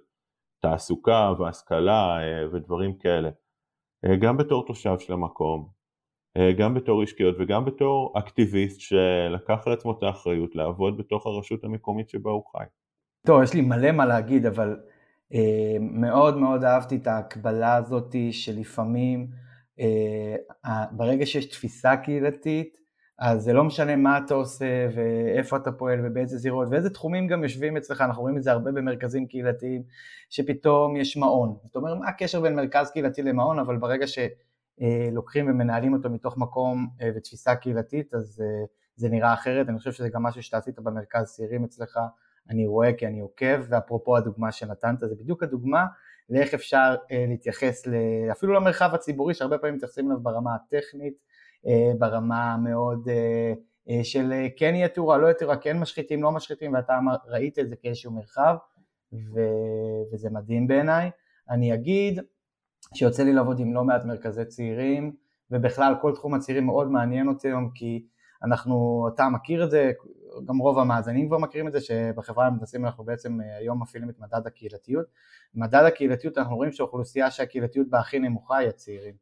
תעסוקה 0.62 1.34
והשכלה 1.40 2.18
אה, 2.22 2.54
ודברים 2.54 2.98
כאלה. 2.98 3.30
גם 4.22 4.38
בתור 4.38 4.66
תושב 4.68 5.00
של 5.00 5.14
המקום, 5.14 5.70
אה, 6.38 6.52
גם 6.52 6.74
בתור 6.74 7.02
איש 7.02 7.14
קהיות 7.14 7.36
וגם 7.40 7.66
בתור 7.66 8.14
אקטיביסט 8.18 8.80
שלקח 8.80 9.64
על 9.66 9.74
עצמו 9.74 9.92
את 9.92 10.04
האחריות 10.04 10.56
לעבוד 10.56 10.98
בתוך 10.98 11.26
הרשות 11.26 11.64
המקומית 11.64 12.10
שבה 12.10 12.32
הוא 12.32 12.44
חי. 12.52 12.64
טוב, 13.28 13.44
יש 13.44 13.54
לי 13.54 13.62
מלא 13.62 13.92
מה 13.92 14.06
להגיד, 14.06 14.46
אבל 14.46 14.80
אה, 15.34 15.78
מאוד 15.80 16.38
מאוד 16.38 16.64
אהבתי 16.64 16.96
את 16.96 17.08
ההקבלה 17.08 17.76
הזאת 17.76 18.16
שלפעמים 18.32 19.28
אה, 19.80 20.86
ברגע 20.92 21.26
שיש 21.26 21.46
תפיסה 21.46 21.98
קהילתית, 21.98 22.78
אז 23.20 23.44
זה 23.44 23.54
לא 23.54 23.64
משנה 23.64 23.96
מה 23.96 24.18
אתה 24.18 24.34
עושה 24.34 24.88
ואיפה 24.96 25.58
אתה 25.58 25.72
פועל 25.72 26.00
ובאיזה 26.04 26.38
זירות 26.38 26.68
ואיזה 26.72 26.90
תחומים 26.90 27.28
גם 27.28 27.44
יושבים 27.44 27.78
אצלך, 27.78 28.02
אנחנו 28.02 28.22
רואים 28.22 28.38
את 28.38 28.44
זה 28.44 28.52
הרבה 28.52 28.72
במרכזים 28.72 29.28
קהילתיים, 29.28 29.84
שפתאום 30.30 30.96
יש 30.96 31.18
מעון. 31.18 31.56
זאת 31.64 31.76
אומרת, 31.76 31.98
מה 31.98 32.08
הקשר 32.08 32.42
בין 32.42 32.56
מרכז 32.56 32.92
קהילתי 32.92 33.22
למעון, 33.22 33.60
אבל 33.60 33.78
ברגע 33.78 34.08
ש... 34.08 34.20
אה, 34.82 35.10
לוקחים 35.12 35.50
ומנהלים 35.50 35.94
אותו 35.94 36.10
מתוך 36.10 36.38
מקום 36.38 36.90
אה, 37.02 37.10
ותפיסה 37.16 37.56
קהילתית, 37.56 38.14
אז 38.14 38.42
אה, 38.42 38.66
זה 38.96 39.10
נראה 39.10 39.34
אחרת, 39.34 39.70
אני 39.70 39.78
חושב 39.78 39.92
שזה 39.92 40.10
גם 40.10 40.24
משהו 40.24 40.44
שאתה 40.44 40.58
עשית 40.58 40.80
במרכז 40.80 41.24
צעירים 41.36 41.64
אצלך, 41.64 42.00
אני 42.50 42.68
רואה 42.68 42.94
כי 42.94 43.08
אני 43.08 43.20
עוקב, 43.20 43.62
ואפרופו 43.70 44.18
הדוגמה 44.18 44.52
שנתנת, 44.52 45.00
זה 45.00 45.16
בדיוק 45.16 45.44
הדוגמה 45.44 45.86
לאיך 46.30 46.54
אפשר 46.54 46.96
להתייחס 47.28 47.84
אפילו 48.32 48.54
למרחב 48.54 48.90
הציבורי, 48.94 49.34
שהרבה 49.34 49.58
פעמים 49.58 49.76
מתייחסים 49.76 50.08
אליו 50.08 50.20
ברמה 50.20 50.56
הטכנית, 50.56 51.14
ברמה 52.00 52.58
מאוד 52.58 53.08
של 54.04 54.34
כן 54.58 54.76
יהיה 54.76 54.88
תאורה, 54.88 55.18
לא 55.18 55.26
יהיה 55.26 55.34
תאורה, 55.34 55.58
כן 55.58 55.80
משחיתים, 55.80 56.24
לא 56.24 56.32
משחיתים, 56.32 56.74
ואתה 56.74 57.00
ראית 57.28 57.60
את 57.60 57.70
זה 57.70 57.76
כאיזשהו 57.76 58.12
מרחב, 58.12 58.56
ו... 59.14 59.40
וזה 60.14 60.30
מדהים 60.30 60.68
בעיניי. 60.68 61.12
אני 61.50 61.74
אגיד 61.74 62.20
שיוצא 62.94 63.24
לי 63.24 63.34
לעבוד 63.34 63.60
עם 63.60 63.74
לא 63.74 63.84
מעט 63.84 64.06
מרכזי 64.06 64.46
צעירים, 64.46 65.16
ובכלל 65.52 65.94
כל 66.02 66.16
תחום 66.16 66.34
הצעירים 66.34 66.66
מאוד 66.66 66.92
מעניין 66.92 67.28
אותי 67.28 67.48
היום, 67.48 67.70
כי 67.76 68.06
אנחנו, 68.44 69.08
אתה 69.14 69.30
מכיר 69.30 69.64
את 69.64 69.72
זה, 69.72 69.92
גם 70.46 70.58
רוב 70.58 70.80
המאזינים 70.80 71.28
כבר 71.28 71.38
מכירים 71.38 71.68
את 71.68 71.72
זה, 71.72 71.82
שבחברה 71.82 72.48
המדסים 72.48 72.86
אנחנו 72.86 73.04
בעצם 73.04 73.42
אה, 73.42 73.58
היום 73.58 73.82
מפעילים 73.82 74.10
את 74.10 74.20
מדד 74.20 74.48
הקהילתיות. 74.48 75.06
מדד 75.56 75.84
הקהילתיות 75.88 76.38
אנחנו 76.38 76.56
רואים 76.56 76.72
שהאוכלוסייה 76.72 77.32
שהקהילתיות 77.32 77.90
בה 77.90 78.00
הכי 78.00 78.20
נמוכה 78.20 78.58
היא 78.58 78.70
הצעירים. 78.70 79.14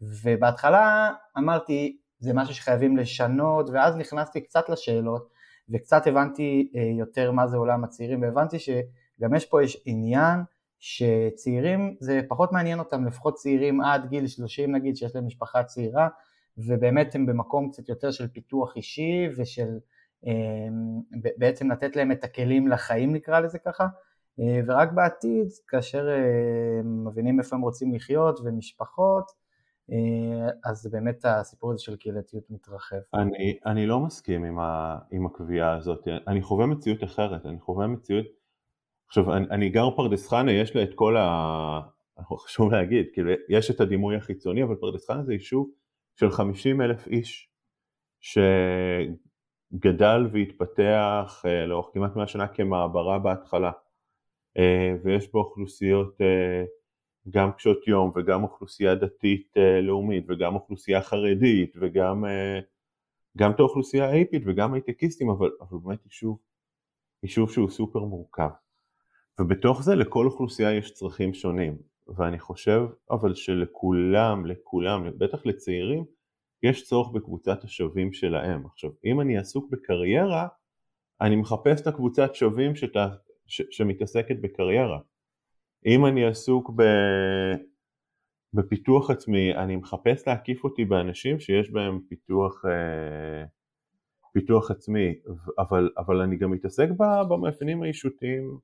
ובהתחלה 0.00 1.10
אמרתי, 1.38 1.96
זה 2.18 2.34
משהו 2.34 2.54
שחייבים 2.54 2.96
לשנות, 2.96 3.70
ואז 3.70 3.96
נכנסתי 3.96 4.40
קצת 4.40 4.68
לשאלות, 4.68 5.28
וקצת 5.68 6.06
הבנתי 6.06 6.72
אה, 6.76 6.82
יותר 6.98 7.32
מה 7.32 7.46
זה 7.46 7.56
עולם 7.56 7.84
הצעירים, 7.84 8.22
והבנתי 8.22 8.58
שגם 8.58 9.34
יש 9.34 9.46
פה 9.46 9.62
יש 9.62 9.82
עניין 9.86 10.40
שצעירים 10.78 11.96
זה 12.00 12.20
פחות 12.28 12.52
מעניין 12.52 12.78
אותם, 12.78 13.06
לפחות 13.06 13.34
צעירים 13.34 13.80
עד 13.80 14.08
גיל 14.08 14.26
30 14.26 14.72
נגיד, 14.72 14.96
שיש 14.96 15.14
להם 15.14 15.26
משפחה 15.26 15.64
צעירה, 15.64 16.08
ובאמת 16.58 17.14
הם 17.14 17.26
במקום 17.26 17.70
קצת 17.70 17.88
יותר 17.88 18.10
של 18.10 18.28
פיתוח 18.28 18.76
אישי 18.76 19.28
ושל 19.36 19.78
אמ, 20.26 21.00
בעצם 21.36 21.70
לתת 21.70 21.96
להם 21.96 22.12
את 22.12 22.24
הכלים 22.24 22.68
לחיים 22.68 23.12
נקרא 23.12 23.40
לזה 23.40 23.58
ככה, 23.58 23.86
אה, 24.40 24.60
ורק 24.66 24.92
בעתיד, 24.92 25.48
כאשר 25.68 26.08
אה, 26.08 26.82
מבינים 26.84 27.38
איפה 27.38 27.56
הם 27.56 27.62
רוצים 27.62 27.94
לחיות 27.94 28.40
ומשפחות, 28.44 29.30
אז 30.64 30.90
באמת 30.92 31.24
הסיפור 31.24 31.72
הזה 31.72 31.82
של 31.82 31.96
קהילתיות 31.96 32.50
מתרחב. 32.50 32.96
אני, 33.14 33.58
אני 33.66 33.86
לא 33.86 34.00
מסכים 34.00 34.44
עם, 34.44 34.58
ה, 34.58 34.98
עם 35.10 35.26
הקביעה 35.26 35.76
הזאת, 35.76 36.08
אני 36.26 36.42
חווה 36.42 36.66
מציאות 36.66 37.04
אחרת, 37.04 37.46
אני 37.46 37.60
חווה 37.60 37.86
מציאות 37.86 38.26
עכשיו, 39.10 39.36
אני, 39.36 39.46
אני 39.50 39.68
גר 39.68 39.90
פרדס 39.96 40.28
חנה, 40.28 40.52
יש 40.52 40.76
לה 40.76 40.82
את 40.82 40.90
כל 40.94 41.16
ה... 41.16 41.80
חשוב 42.36 42.72
להגיד, 42.72 43.06
כאילו, 43.12 43.30
יש 43.48 43.70
את 43.70 43.80
הדימוי 43.80 44.16
החיצוני, 44.16 44.62
אבל 44.62 44.74
פרדס 44.74 45.10
חנה 45.10 45.22
זה 45.22 45.32
יישוב 45.32 45.70
של 46.16 46.30
50 46.30 46.80
אלף 46.80 47.06
איש, 47.06 47.50
שגדל 49.70 50.26
והתפתח 50.32 51.42
אה, 51.46 51.66
לאורך 51.66 51.86
כמעט 51.92 52.16
100 52.16 52.26
שנה 52.26 52.48
כמעברה 52.48 53.18
בהתחלה, 53.18 53.70
אה, 54.58 54.94
ויש 55.04 55.32
בו 55.32 55.38
אוכלוסיות 55.38 56.20
אה, 56.20 56.64
גם 57.28 57.52
קשות 57.52 57.88
יום, 57.88 58.12
וגם 58.16 58.42
אוכלוסייה 58.42 58.94
דתית 58.94 59.54
לאומית, 59.82 60.24
וגם 60.28 60.54
אוכלוסייה 60.54 61.02
חרדית, 61.02 61.76
וגם 61.80 62.24
גם 63.38 63.50
את 63.50 63.60
האוכלוסייה 63.60 64.10
האיפית, 64.10 64.42
וגם 64.46 64.74
הייטקיסטים, 64.74 65.30
אבל, 65.30 65.50
אבל 65.60 65.78
באמת 65.84 66.04
יישוב, 66.04 66.38
יישוב 67.22 67.50
שהוא 67.50 67.70
סופר 67.70 67.98
מורכב. 67.98 68.48
ובתוך 69.40 69.82
זה 69.82 69.94
לכל 69.94 70.26
אוכלוסייה 70.26 70.72
יש 70.72 70.92
צרכים 70.94 71.34
שונים, 71.34 71.76
ואני 72.16 72.38
חושב 72.38 72.80
אבל 73.10 73.34
שלכולם, 73.34 74.46
לכולם, 74.46 75.18
בטח 75.18 75.46
לצעירים, 75.46 76.04
יש 76.62 76.88
צורך 76.88 77.12
בקבוצת 77.12 77.64
השווים 77.64 78.12
שלהם. 78.12 78.66
עכשיו, 78.66 78.90
אם 79.04 79.20
אני 79.20 79.38
עסוק 79.38 79.70
בקריירה, 79.70 80.48
אני 81.20 81.36
מחפש 81.36 81.80
את 81.80 81.86
הקבוצת 81.86 82.34
שווים 82.34 82.76
שת... 82.76 82.96
ש... 83.46 83.62
שמתעסקת 83.70 84.36
בקריירה. 84.40 84.98
אם 85.86 86.06
אני 86.06 86.26
עסוק 86.26 86.70
ב... 86.76 86.82
בפיתוח 88.54 89.10
עצמי, 89.10 89.54
אני 89.54 89.76
מחפש 89.76 90.28
להקיף 90.28 90.64
אותי 90.64 90.84
באנשים 90.84 91.40
שיש 91.40 91.70
בהם 91.70 92.00
פיתוח, 92.08 92.64
אה, 92.64 93.44
פיתוח 94.32 94.70
עצמי, 94.70 95.14
אבל, 95.58 95.90
אבל 95.98 96.20
אני 96.20 96.36
גם 96.36 96.50
מתעסק 96.50 96.88
במאפיינים 97.28 97.82
האישותיים 97.82 98.58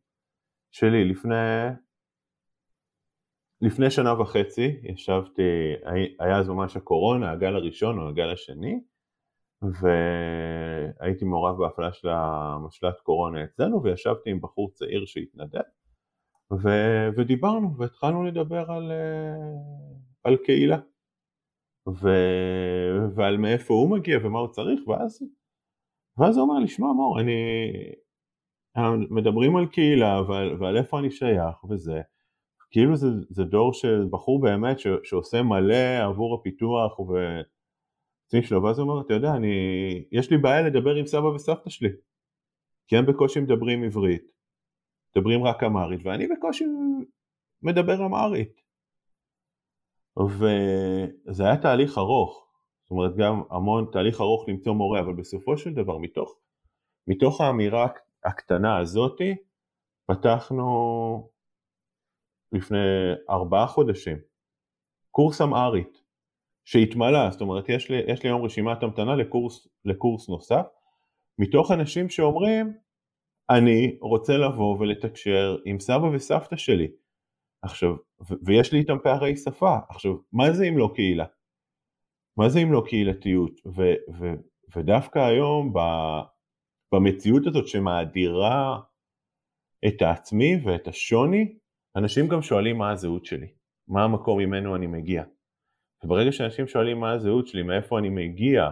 שלי. 0.70 1.04
לפני, 1.04 1.34
לפני 3.60 3.90
שנה 3.90 4.20
וחצי 4.20 4.80
ישבתי, 4.82 5.42
היה 6.20 6.38
אז 6.38 6.48
ממש 6.48 6.76
הקורונה, 6.76 7.30
הגל 7.30 7.56
הראשון 7.56 7.98
או 7.98 8.08
הגל 8.08 8.30
השני, 8.32 8.80
והייתי 9.62 11.24
מעורב 11.24 11.58
בהפעלה 11.58 11.92
של 11.92 12.08
המשל"ט 12.08 13.00
קורונה 13.00 13.44
אצלנו 13.44 13.82
וישבתי 13.82 14.30
עם 14.30 14.40
בחור 14.40 14.70
צעיר 14.72 15.04
שהתנדב 15.06 15.75
ו... 16.52 16.68
ודיברנו 17.16 17.76
והתחלנו 17.76 18.24
לדבר 18.24 18.70
על, 18.70 18.92
על 20.24 20.36
קהילה. 20.36 20.78
ו... 21.88 22.08
ועל 23.14 23.36
מאיפה 23.36 23.74
הוא 23.74 23.90
מגיע 23.90 24.18
ומה 24.24 24.38
הוא 24.38 24.48
צריך 24.48 24.88
ואז, 24.88 25.22
ואז 26.18 26.36
הוא 26.36 26.44
אמר 26.46 26.58
לי 26.58 26.68
שמע 26.68 26.86
מור 26.86 27.20
אני, 27.20 27.32
מדברים 29.10 29.56
על 29.56 29.66
קהילה 29.66 30.22
ועל, 30.28 30.62
ועל 30.62 30.76
איפה 30.76 30.98
אני 30.98 31.10
שייך 31.10 31.64
וזה, 31.64 32.00
כאילו 32.70 32.96
זה, 32.96 33.06
זה 33.30 33.44
דור 33.44 33.72
של 33.72 34.08
בחור 34.10 34.40
באמת 34.40 34.78
ש, 34.78 34.86
שעושה 35.04 35.42
מלא 35.42 36.04
עבור 36.04 36.34
הפיתוח 36.40 37.00
ו, 37.00 37.12
שלו, 38.42 38.62
ואז 38.62 38.78
הוא 38.78 38.90
אומר, 38.90 39.06
אתה 39.06 39.14
יודע, 39.14 39.34
אני, 39.36 39.54
יש 40.12 40.30
לי 40.30 40.38
בעיה 40.38 40.62
לדבר 40.62 40.94
עם 40.94 41.06
סבא 41.06 41.26
וסבתא 41.26 41.70
שלי, 41.70 41.88
כי 42.88 42.96
הם 42.96 43.06
בקושי 43.06 43.40
מדברים 43.40 43.84
עברית, 43.84 44.22
מדברים 45.16 45.44
רק 45.44 45.62
אמרית, 45.62 46.00
ואני 46.04 46.26
בקושי 46.26 46.64
מדבר 47.62 48.06
אמרית. 48.06 48.60
וזה 50.18 51.44
היה 51.44 51.56
תהליך 51.56 51.98
ארוך, 51.98 52.46
זאת 52.82 52.90
אומרת 52.90 53.16
גם 53.16 53.42
המון 53.50 53.86
תהליך 53.92 54.20
ארוך 54.20 54.48
למצוא 54.48 54.72
מורה, 54.72 55.00
אבל 55.00 55.12
בסופו 55.12 55.58
של 55.58 55.74
דבר 55.74 55.98
מתוך, 55.98 56.38
מתוך 57.06 57.40
האמירה 57.40 57.86
הקטנה 58.24 58.78
הזאתי, 58.78 59.34
פתחנו 60.06 61.30
לפני 62.52 62.78
ארבעה 63.30 63.66
חודשים 63.66 64.16
קורס 65.10 65.40
אמהרית 65.40 66.02
שהתמלא, 66.64 67.30
זאת 67.30 67.40
אומרת 67.40 67.68
יש 67.68 67.90
לי, 67.90 67.96
יש 68.06 68.22
לי 68.22 68.28
היום 68.28 68.44
רשימת 68.44 68.82
המתנה 68.82 69.16
לקורס, 69.16 69.68
לקורס 69.84 70.28
נוסף 70.28 70.66
מתוך 71.38 71.70
אנשים 71.70 72.08
שאומרים 72.08 72.85
אני 73.50 73.98
רוצה 74.00 74.36
לבוא 74.36 74.78
ולתקשר 74.78 75.56
עם 75.64 75.80
סבא 75.80 76.04
וסבתא 76.04 76.56
שלי 76.56 76.88
עכשיו, 77.62 77.96
ויש 78.46 78.72
לי 78.72 78.78
איתם 78.78 78.96
פערי 79.02 79.36
שפה, 79.36 79.76
עכשיו 79.88 80.12
מה 80.32 80.52
זה 80.52 80.64
אם 80.64 80.78
לא 80.78 80.90
קהילה? 80.94 81.24
מה 82.38 82.48
זה 82.48 82.58
אם 82.58 82.72
לא 82.72 82.82
קהילתיות? 82.86 83.60
ו- 83.66 84.12
ו- 84.18 84.40
ודווקא 84.76 85.18
היום 85.18 85.72
ב- 85.72 86.22
במציאות 86.94 87.46
הזאת 87.46 87.68
שמאדירה 87.68 88.80
את 89.86 90.02
העצמי 90.02 90.56
ואת 90.64 90.88
השוני, 90.88 91.58
אנשים 91.96 92.28
גם 92.28 92.42
שואלים 92.42 92.78
מה 92.78 92.90
הזהות 92.90 93.24
שלי, 93.24 93.46
מה 93.88 94.04
המקום 94.04 94.38
ממנו 94.38 94.76
אני 94.76 94.86
מגיע. 94.86 95.24
וברגע 96.04 96.32
שאנשים 96.32 96.68
שואלים 96.68 97.00
מה 97.00 97.12
הזהות 97.12 97.46
שלי, 97.46 97.62
מאיפה 97.62 97.98
אני 97.98 98.08
מגיע, 98.08 98.70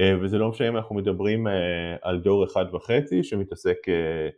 וזה 0.00 0.38
לא 0.38 0.48
משנה 0.48 0.68
אם 0.68 0.76
אנחנו 0.76 0.94
מדברים 0.94 1.48
אה, 1.48 1.96
על 2.02 2.20
דור 2.20 2.44
אחד 2.44 2.64
וחצי 2.74 3.22
שמתעסק 3.22 3.88
אה, 3.88 4.28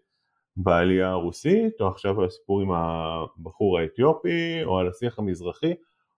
בעלייה 0.56 1.10
הרוסית, 1.10 1.80
או 1.80 1.88
עכשיו 1.88 2.20
על 2.20 2.26
הסיפור 2.26 2.60
עם 2.60 2.70
הבחור 2.72 3.78
האתיופי, 3.78 4.64
או 4.64 4.78
על 4.78 4.88
השיח 4.88 5.18
המזרחי, 5.18 5.74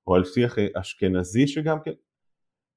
או 0.07 0.15
על 0.15 0.25
שיח 0.25 0.57
אשכנזי 0.75 1.47
שגם 1.47 1.79
כן 1.85 1.93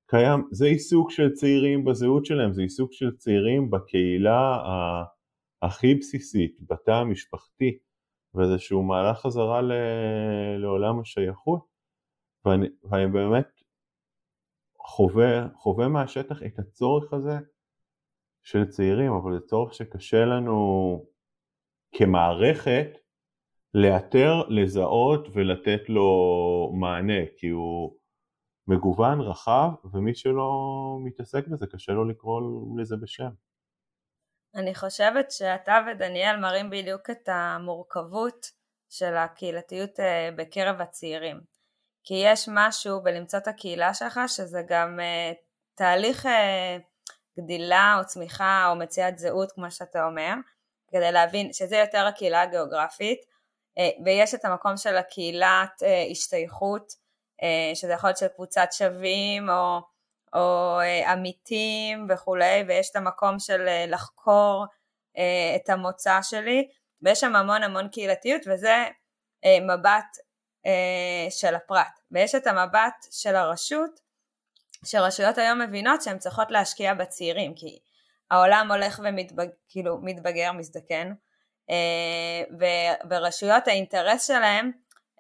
קיים, 0.07 0.47
זה 0.51 0.65
עיסוק 0.65 1.11
של 1.11 1.31
צעירים 1.33 1.85
בזהות 1.85 2.25
שלהם, 2.25 2.53
זה 2.53 2.61
עיסוק 2.61 2.93
של 2.93 3.11
צעירים 3.17 3.71
בקהילה 3.71 4.57
הכי 5.61 5.95
בסיסית, 5.95 6.57
בתא 6.69 6.91
המשפחתי, 6.91 7.77
ואיזשהו 8.33 8.83
מהלך 8.83 9.17
חזרה. 9.17 9.61
לעולם 10.57 10.99
השייכות, 10.99 11.65
ואני, 12.45 12.67
ואני 12.83 13.07
באמת 13.07 13.54
חווה, 14.85 15.47
חווה 15.55 15.87
מהשטח 15.87 16.43
את 16.45 16.59
הצורך 16.59 17.13
הזה 17.13 17.37
של 18.43 18.65
צעירים, 18.69 19.11
אבל 19.11 19.33
זה 19.33 19.45
צורך 19.45 19.73
שקשה 19.73 20.25
לנו 20.25 21.05
כמערכת 21.91 22.87
לאתר, 23.73 24.41
לזהות 24.47 25.27
ולתת 25.33 25.89
לו 25.89 26.09
מענה, 26.79 27.25
כי 27.37 27.47
הוא 27.47 27.97
מגוון, 28.67 29.21
רחב, 29.21 29.69
ומי 29.93 30.15
שלא 30.15 30.49
מתעסק 31.03 31.47
בזה, 31.47 31.67
קשה 31.67 31.91
לו 31.91 32.05
לקרוא 32.05 32.41
לזה 32.79 32.95
בשם. 33.01 33.29
אני 34.55 34.75
חושבת 34.75 35.31
שאתה 35.31 35.73
ודניאל 35.87 36.39
מראים 36.39 36.69
בדיוק 36.69 37.09
את 37.09 37.29
המורכבות 37.29 38.45
של 38.89 39.15
הקהילתיות 39.15 39.99
אה, 39.99 40.29
בקרב 40.37 40.81
הצעירים. 40.81 41.54
כי 42.05 42.13
יש 42.25 42.49
משהו 42.51 43.01
בלמצוא 43.03 43.39
את 43.39 43.47
הקהילה 43.47 43.93
שלך 43.93 44.19
שזה 44.27 44.61
גם 44.67 44.99
אה, 44.99 45.31
תהליך 45.75 46.25
אה, 46.25 46.77
גדילה 47.39 47.95
או 47.99 48.05
צמיחה 48.05 48.67
או 48.69 48.75
מציאת 48.75 49.19
זהות 49.19 49.51
כמו 49.51 49.71
שאתה 49.71 50.05
אומר, 50.05 50.33
כדי 50.91 51.11
להבין 51.11 51.53
שזה 51.53 51.77
יותר 51.77 52.05
הקהילה 52.07 52.41
הגיאוגרפית, 52.41 53.35
ויש 54.05 54.33
את 54.33 54.45
המקום 54.45 54.77
של 54.77 54.97
הקהילת 54.97 55.83
השתייכות, 56.11 56.93
שזה 57.73 57.93
יכול 57.93 58.07
להיות 58.07 58.17
של 58.17 58.27
קבוצת 58.27 58.67
שווים 58.71 59.49
או 59.49 59.81
או 60.35 60.79
אה, 60.79 61.11
עמיתים 61.11 62.07
וכולי, 62.09 62.63
ויש 62.67 62.89
את 62.91 62.95
המקום 62.95 63.39
של 63.39 63.67
אה, 63.67 63.85
לחקור 63.87 64.65
אה, 65.17 65.55
את 65.55 65.69
המוצא 65.69 66.19
שלי, 66.21 66.67
ויש 67.01 67.19
שם 67.19 67.35
המון 67.35 67.63
המון 67.63 67.87
קהילתיות, 67.87 68.41
וזה 68.47 68.85
מבט 69.61 70.17
של 71.29 71.55
הפרט. 71.55 71.99
ויש 72.11 72.35
את 72.35 72.47
המבט 72.47 73.05
של 73.11 73.35
הרשות, 73.35 73.99
שרשויות 74.85 75.37
היום 75.37 75.61
מבינות 75.61 76.01
שהן 76.01 76.17
צריכות 76.17 76.51
להשקיע 76.51 76.93
בצעירים, 76.93 77.53
כי 77.55 77.79
העולם 78.31 78.71
הולך 78.71 79.01
ומתבגר, 79.03 79.51
כאילו 79.69 79.97
מתבגר, 80.01 80.51
מזדקן, 80.51 81.13
ורשויות 83.09 83.67
האינטרס 83.67 84.27
שלהם 84.27 84.71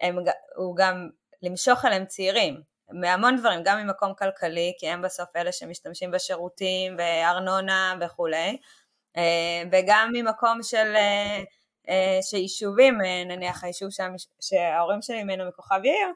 הם, 0.01 0.17
הוא 0.55 0.75
גם 0.75 1.09
למשוך 1.41 1.85
אליהם 1.85 2.05
צעירים, 2.05 2.61
מהמון 2.89 3.37
דברים, 3.37 3.59
גם 3.63 3.77
ממקום 3.77 4.13
כלכלי, 4.13 4.73
כי 4.79 4.89
הם 4.89 5.01
בסוף 5.01 5.35
אלה 5.35 5.51
שמשתמשים 5.51 6.11
בשירותים 6.11 6.95
וארנונה 6.97 7.95
וכולי, 8.01 8.57
אה, 9.17 9.63
וגם 9.71 10.09
ממקום 10.13 10.63
של 10.63 10.93
אה, 10.95 11.01
אה, 11.01 11.43
שיישובים, 12.21 12.97
נניח 13.25 13.63
היישוב 13.63 13.89
שם, 13.91 14.11
שההורים 14.41 15.01
שלי 15.01 15.23
ממנו 15.23 15.47
מכוכב 15.47 15.79
יאיר, 15.83 16.07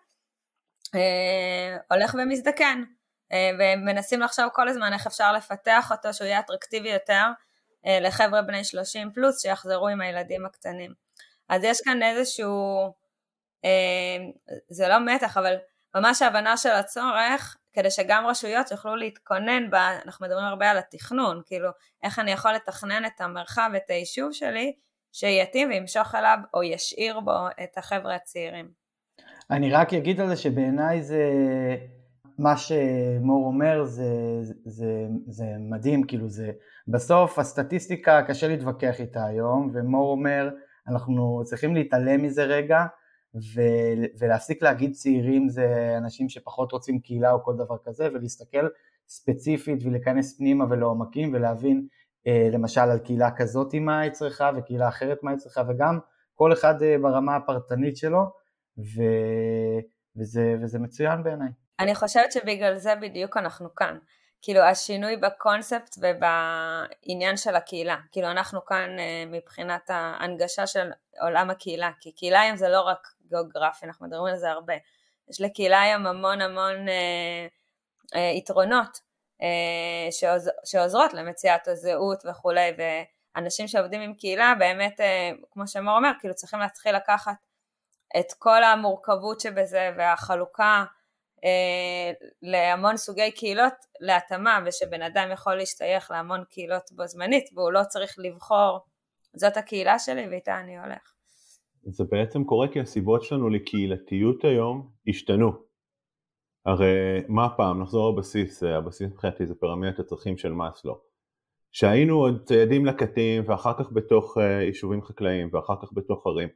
הולך 1.92 2.16
ומזדקן, 2.20 2.84
ומנסים 3.60 4.22
לחשוב 4.22 4.46
כל 4.54 4.68
הזמן 4.68 4.94
איך 4.94 5.08
אפשר 5.08 5.34
לפתח 5.34 5.92
אותו 5.92 6.14
שהוא 6.14 6.28
יהיה 6.28 6.40
אטרקטיבי 6.40 6.90
יותר 6.90 7.26
לחבר'ה 7.86 8.42
בני 8.42 8.64
30 8.64 9.12
פלוס 9.14 9.42
שיחזרו 9.42 9.88
עם 9.88 10.02
הילדים 10.02 10.46
הקטנים. 10.46 10.94
אז 11.50 11.64
יש 11.64 11.82
כאן 11.82 12.04
איזשהו, 12.04 12.94
זה 14.70 14.88
לא 14.88 15.00
מתח, 15.06 15.38
אבל 15.38 15.56
ממש 15.96 16.22
ההבנה 16.22 16.58
של 16.58 16.70
הצורך 16.70 17.58
כדי 17.74 17.92
שגם 17.92 18.28
רשויות 18.28 18.72
יוכלו 18.72 18.96
להתכונן, 18.96 19.70
בה, 19.70 19.90
אנחנו 20.06 20.26
מדברים 20.26 20.46
הרבה 20.46 20.72
על 20.72 20.78
התכנון, 20.78 21.42
כאילו 21.46 21.70
איך 22.04 22.20
אני 22.20 22.32
יכול 22.32 22.52
לתכנן 22.52 23.06
את 23.06 23.22
המרחב, 23.22 23.72
את 23.78 23.90
היישוב 23.90 24.32
שלי, 24.32 24.74
שיתאים 25.12 25.70
וימשוך 25.70 26.16
אליו 26.16 26.38
או 26.54 26.64
ישאיר 26.64 27.20
בו 27.20 27.48
את 27.64 27.78
החבר'ה 27.78 28.16
הצעירים. 28.16 28.70
אני 29.52 29.72
רק 29.72 29.94
אגיד 29.94 30.22
על 30.22 30.28
זה 30.28 30.36
שבעיניי 30.36 31.02
זה, 31.02 31.26
מה 32.38 32.58
שמור 32.58 33.46
אומר 33.46 33.84
זה, 33.84 34.06
זה, 34.66 35.08
זה 35.28 35.46
מדהים, 35.60 36.04
כאילו 36.04 36.30
זה, 36.30 36.52
בסוף 36.88 37.40
הסטטיסטיקה 37.40 38.22
קשה 38.28 38.48
להתווכח 38.48 39.00
איתה 39.00 39.26
היום, 39.26 39.72
ומור 39.74 40.12
אומר 40.12 40.50
אנחנו 40.88 41.42
צריכים 41.46 41.76
להתעלם 41.76 42.24
מזה 42.24 42.44
רגע, 42.44 42.86
ו- 43.36 44.06
ולהפסיק 44.20 44.64
להגיד 44.64 44.92
צעירים 44.92 45.50
זה 45.50 45.96
אנשים 45.98 46.30
שפחות 46.30 46.72
רוצים 46.72 47.00
קהילה 47.00 47.32
או 47.32 47.44
כל 47.44 47.56
דבר 47.58 47.76
כזה, 47.86 48.08
ולהסתכל 48.14 48.68
ספציפית 49.08 49.84
ולהיכנס 49.86 50.38
פנימה 50.38 50.66
ולעומקים 50.70 51.34
ולהבין 51.34 51.88
למשל 52.28 52.82
על 52.82 53.00
קהילה 53.00 53.32
כזאת 53.38 53.74
מה 53.74 54.00
היא 54.00 54.12
צריכה 54.12 54.52
וקהילה 54.58 54.88
אחרת 54.88 55.18
מה 55.24 55.32
היא 55.32 55.38
צריכה, 55.38 55.62
וגם 55.70 56.00
כל 56.40 56.54
אחד 56.54 56.82
אה, 56.84 56.96
ברמה 57.02 57.36
הפרטנית 57.36 57.98
שלו, 57.98 58.20
ו- 58.78 59.80
וזה, 60.18 60.56
וזה 60.62 60.80
מצוין 60.80 61.24
בעיניי. 61.24 61.50
אני 61.80 61.96
חושבת 61.96 62.32
שבגלל 62.32 62.76
זה 62.76 62.96
בדיוק 62.96 63.38
אנחנו 63.38 63.76
כאן. 63.76 63.98
כאילו 64.42 64.62
השינוי 64.62 65.18
בקונספט 65.18 65.96
ובעניין 65.98 67.38
של 67.38 67.56
הקהילה, 67.56 67.98
כאילו 68.12 68.32
אנחנו 68.32 68.66
כאן 68.66 69.00
אה, 69.00 69.24
מבחינת 69.28 69.90
ההנגשה 69.90 70.68
של 70.68 70.92
עולם 71.22 71.50
הקהילה, 71.50 71.92
כי 72.00 72.12
קהילה 72.12 72.42
היום 72.42 72.58
זה 72.58 72.70
לא 72.70 72.82
רק 72.82 73.08
גיאוגרפי, 73.30 73.86
אנחנו 73.86 74.08
מדברים 74.08 74.34
על 74.34 74.40
זה 74.40 74.50
הרבה. 74.50 74.74
יש 75.30 75.42
לקהילה 75.42 75.82
היום 75.82 76.06
המון 76.06 76.42
המון 76.42 76.88
אה, 76.90 77.48
אה, 78.16 78.32
יתרונות 78.38 78.98
אה, 78.98 79.09
שעוז, 80.12 80.50
שעוזרות 80.66 81.14
למציאת 81.14 81.68
הזהות 81.68 82.24
וכולי, 82.30 82.72
ואנשים 82.78 83.68
שעובדים 83.68 84.02
עם 84.02 84.14
קהילה 84.14 84.54
באמת, 84.60 85.00
אה, 85.00 85.32
כמו 85.52 85.68
שמור 85.68 85.98
אומר, 85.98 86.12
כאילו 86.20 86.34
צריכים 86.34 86.60
להתחיל 86.60 86.96
לקחת 86.96 87.36
את 88.20 88.34
כל 88.40 88.64
המורכבות 88.64 89.40
שבזה 89.40 89.90
והחלוקה 89.98 90.84
אה, 91.44 92.12
להמון 92.42 92.98
סוגי 92.98 93.32
קהילות 93.32 93.74
להתאמה 94.00 94.60
ושבן 94.66 95.02
אדם 95.02 95.30
יכול 95.34 95.56
להשתייך 95.56 96.12
להמון 96.12 96.44
קהילות 96.50 96.92
בו 96.92 97.08
זמנית 97.08 97.50
והוא 97.56 97.72
לא 97.72 97.82
צריך 97.90 98.16
לבחור 98.18 98.80
זאת 99.36 99.58
הקהילה 99.58 100.00
שלי 100.00 100.28
ואיתה 100.28 100.60
אני 100.60 100.80
הולך. 100.80 101.14
זה 101.84 102.04
בעצם 102.12 102.44
קורה 102.44 102.68
כי 102.74 102.80
הסיבות 102.80 103.24
שלנו 103.24 103.50
לקהילתיות 103.50 104.44
היום 104.44 104.90
השתנו. 105.08 105.69
הרי 106.66 107.22
מה 107.28 107.50
פעם, 107.58 107.82
נחזור 107.82 108.14
לבסיס, 108.14 108.64
הבסיס 108.64 109.12
מבחינתי 109.12 109.46
זה 109.46 109.56
פירמידת 109.56 110.00
הצרכים 110.00 110.38
של 110.38 110.52
מאסלו. 110.52 111.02
שהיינו 111.72 112.16
עוד 112.16 112.44
ציידים 112.46 112.86
לקטים 112.86 113.44
ואחר 113.48 113.74
כך 113.80 113.92
בתוך 113.92 114.38
uh, 114.38 114.42
יישובים 114.42 115.02
חקלאיים 115.02 115.50
ואחר 115.52 115.76
כך 115.82 115.90
בתוך 115.94 116.28
ערים, 116.28 116.50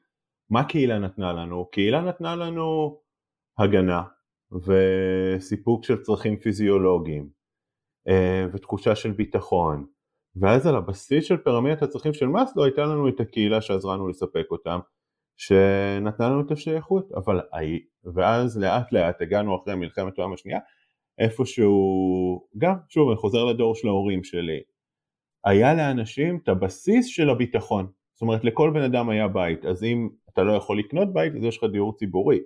מה 0.49 0.63
קהילה 0.63 0.99
נתנה 0.99 1.33
לנו? 1.33 1.65
קהילה 1.65 2.01
נתנה 2.01 2.35
לנו 2.35 2.97
הגנה 3.57 4.03
וסיפוק 4.51 5.83
של 5.83 6.01
צרכים 6.01 6.37
פיזיולוגיים 6.37 7.29
אה, 8.07 8.45
ותחושה 8.53 8.95
של 8.95 9.11
ביטחון. 9.11 9.85
ואז 10.35 10.67
על 10.67 10.75
הבסיס 10.75 11.25
של 11.25 11.37
פירמידת 11.37 11.81
הצרכים 11.81 12.13
של 12.13 12.27
מאסלו 12.27 12.63
הייתה 12.63 12.81
לנו 12.81 13.09
את 13.09 13.19
הקהילה 13.19 13.61
שעזרה 13.61 13.95
לנו 13.95 14.07
לספק 14.07 14.45
אותם, 14.51 14.79
שנתנה 15.37 16.29
לנו 16.29 16.41
את 16.41 16.51
השייכות, 16.51 17.11
אבל 17.11 17.41
ואז 18.13 18.57
לאט 18.57 18.91
לאט 18.91 19.21
הגענו 19.21 19.55
אחרי 19.55 19.75
מלחמת 19.75 20.19
העולם 20.19 20.33
השנייה, 20.33 20.59
איפשהו, 21.19 22.47
גם, 22.57 22.75
שוב 22.89 23.09
אני 23.09 23.17
חוזר 23.17 23.45
לדור 23.45 23.75
של 23.75 23.87
ההורים 23.87 24.23
שלי, 24.23 24.61
היה 25.45 25.73
לאנשים 25.73 26.39
את 26.43 26.49
הבסיס 26.49 27.07
של 27.07 27.29
הביטחון, 27.29 27.87
זאת 28.13 28.21
אומרת 28.21 28.43
לכל 28.43 28.71
בן 28.73 28.81
אדם 28.81 29.09
היה 29.09 29.27
בית, 29.27 29.65
אז 29.65 29.83
אם 29.83 30.09
אתה 30.33 30.43
לא 30.43 30.53
יכול 30.53 30.79
לקנות 30.79 31.13
בית 31.13 31.35
אז 31.35 31.43
יש 31.43 31.57
לך 31.57 31.63
דיור 31.71 31.95
ציבורי, 31.95 32.39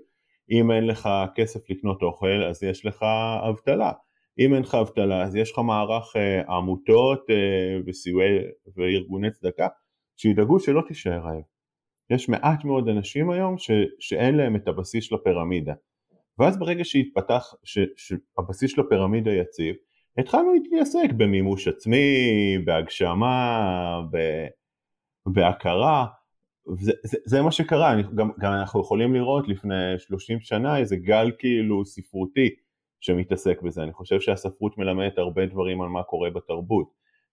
אם 0.51 0.71
אין 0.71 0.87
לך 0.87 1.09
כסף 1.35 1.69
לקנות 1.69 2.01
אוכל 2.01 2.43
אז 2.49 2.63
יש 2.63 2.85
לך 2.85 3.05
אבטלה, 3.49 3.91
אם 4.39 4.53
אין 4.53 4.61
לך 4.61 4.75
אבטלה 4.75 5.23
אז 5.23 5.35
יש 5.35 5.51
לך 5.51 5.59
מערך 5.59 6.15
אה, 6.15 6.55
עמותות 6.55 7.29
אה, 7.29 7.79
וסיועי 7.85 8.37
וארגוני 8.75 9.31
צדקה 9.31 9.67
שידאגו 10.17 10.59
שלא 10.59 10.81
תישאר 10.87 11.19
רעב. 11.19 11.56
יש 12.09 12.29
מעט 12.29 12.65
מאוד 12.65 12.89
אנשים 12.89 13.29
היום 13.29 13.57
ש, 13.57 13.71
שאין 13.99 14.35
להם 14.35 14.55
את 14.55 14.67
הבסיס 14.67 15.03
של 15.03 15.15
הפירמידה. 15.15 15.73
ואז 16.39 16.59
ברגע 16.59 16.85
שהתפתח, 16.85 17.53
ש, 17.63 17.79
שהבסיס 17.95 18.71
של 18.71 18.81
הפירמידה 18.81 19.31
יציב, 19.31 19.75
התחלנו 20.17 20.53
להתעסק 20.53 21.09
במימוש 21.17 21.67
עצמי, 21.67 21.97
בהגשמה, 22.65 24.01
ב, 24.11 24.17
בהכרה, 25.25 26.05
זה, 26.75 26.91
זה, 27.03 27.17
זה 27.25 27.41
מה 27.41 27.51
שקרה, 27.51 27.93
אני, 27.93 28.03
גם, 28.15 28.29
גם 28.39 28.53
אנחנו 28.53 28.81
יכולים 28.81 29.13
לראות 29.13 29.47
לפני 29.47 29.99
30 29.99 30.39
שנה 30.39 30.77
איזה 30.77 30.95
גל 30.95 31.31
כאילו 31.39 31.85
ספרותי 31.85 32.49
שמתעסק 32.99 33.61
בזה, 33.61 33.83
אני 33.83 33.93
חושב 33.93 34.19
שהספרות 34.19 34.77
מלמדת 34.77 35.17
הרבה 35.17 35.45
דברים 35.45 35.81
על 35.81 35.89
מה 35.89 36.03
קורה 36.03 36.29
בתרבות, 36.29 36.87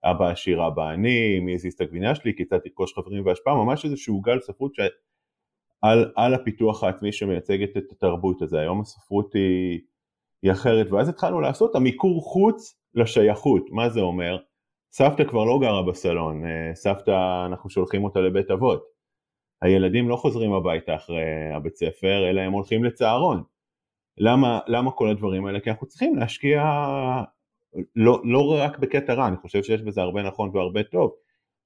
אבא 0.05 0.29
עשיר 0.29 0.67
אבא 0.67 0.91
אני, 0.91 1.41
מי 1.41 1.55
הזיז 1.55 1.75
את 1.75 1.81
הגבינה 1.81 2.15
שלי, 2.15 2.37
כיצד 2.37 2.59
תרכוש 2.59 2.95
חברים 2.95 3.27
והשפעה, 3.27 3.55
ממש 3.55 3.85
איזשהו 3.85 4.21
גל 4.21 4.41
ספרות 4.41 4.75
שעל 4.75 6.13
על 6.17 6.35
הפיתוח 6.35 6.85
העצמי 6.85 7.13
שמייצגת 7.13 7.77
את 7.77 7.93
התרבות 7.93 8.43
הזה, 8.43 8.61
היום 8.61 8.81
הספרות 8.81 9.35
היא, 9.35 9.81
היא 10.43 10.53
אחרת, 10.53 10.91
ואז 10.91 11.09
התחלנו 11.09 11.41
לעשות 11.41 11.75
המיקור 11.75 12.23
חוץ 12.23 12.81
לשייכות, 12.95 13.67
מה 13.71 13.89
זה 13.89 14.01
אומר? 14.01 14.39
סבתא 14.93 15.25
כבר 15.25 15.45
לא 15.45 15.59
גרה 15.61 15.83
בסלון, 15.83 16.47
אה, 16.47 16.75
סבתא 16.75 17.47
אנחנו 17.47 17.71
שולחים 17.71 18.05
אותה 18.05 18.21
לבית 18.21 18.51
אבות, 18.51 18.85
הילדים 19.63 20.09
לא 20.09 20.17
חוזרים 20.17 20.53
הביתה 20.53 20.95
אחרי 20.95 21.53
הבית 21.55 21.77
ספר, 21.77 22.31
אלא 22.31 22.41
הם 22.41 22.53
הולכים 22.53 22.85
לצהרון. 22.85 23.43
למה, 24.19 24.61
למה 24.67 24.91
כל 24.91 25.09
הדברים 25.09 25.47
האלה? 25.47 25.61
כי 25.61 25.71
אנחנו 25.71 25.87
צריכים 25.87 26.17
להשקיע 26.17 26.63
לא, 27.97 28.23
לא 28.25 28.57
רק 28.59 28.79
בקטע 28.79 29.15
רע, 29.15 29.29
אני 29.29 29.37
חושב 29.37 29.63
שיש 29.63 29.83
בזה 29.83 30.01
הרבה 30.01 30.23
נכון 30.23 30.51
והרבה 30.55 30.83
טוב, 30.83 31.13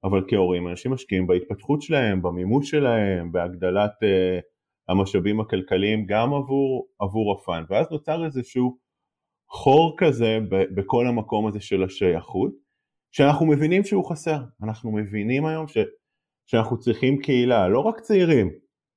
אבל 0.03 0.23
כהורים 0.27 0.67
אנשים 0.67 0.91
משקיעים 0.91 1.27
בהתפתחות 1.27 1.81
שלהם, 1.81 2.21
במימוש 2.21 2.69
שלהם, 2.69 3.31
בהגדלת 3.31 3.91
uh, 3.91 4.41
המשאבים 4.89 5.39
הכלכליים 5.39 6.05
גם 6.05 6.33
עבור, 6.33 6.87
עבור 6.99 7.33
הפאן, 7.33 7.63
ואז 7.69 7.91
נוצר 7.91 8.25
איזשהו 8.25 8.77
חור 9.49 9.95
כזה 9.97 10.39
ב, 10.49 10.63
בכל 10.75 11.07
המקום 11.07 11.47
הזה 11.47 11.59
של 11.59 11.83
השייכות, 11.83 12.51
שאנחנו 13.11 13.45
מבינים 13.45 13.83
שהוא 13.83 14.09
חסר, 14.09 14.39
אנחנו 14.63 14.91
מבינים 14.91 15.45
היום 15.45 15.67
ש, 15.67 15.77
שאנחנו 16.45 16.79
צריכים 16.79 17.21
קהילה, 17.21 17.67
לא 17.67 17.79
רק 17.79 17.99
צעירים, 17.99 18.49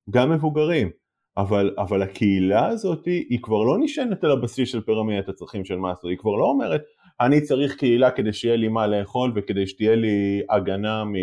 גם 0.09 0.31
מבוגרים, 0.31 0.89
אבל, 1.37 1.75
אבל 1.77 2.01
הקהילה 2.01 2.67
הזאת 2.67 3.05
היא 3.05 3.39
כבר 3.41 3.63
לא 3.63 3.77
נשענת 3.79 4.23
על 4.23 4.31
הבסיס 4.31 4.69
של 4.69 4.81
פירמידת 4.81 5.29
הצרכים 5.29 5.65
של 5.65 5.75
מאסו, 5.75 6.07
היא 6.07 6.17
כבר 6.17 6.35
לא 6.35 6.45
אומרת 6.45 6.81
אני 7.25 7.41
צריך 7.41 7.75
קהילה 7.75 8.11
כדי 8.11 8.33
שיהיה 8.33 8.55
לי 8.55 8.67
מה 8.67 8.87
לאכול 8.87 9.31
וכדי 9.35 9.67
שתהיה 9.67 9.95
לי 9.95 10.41
הגנה 10.49 11.03
מ... 11.03 11.13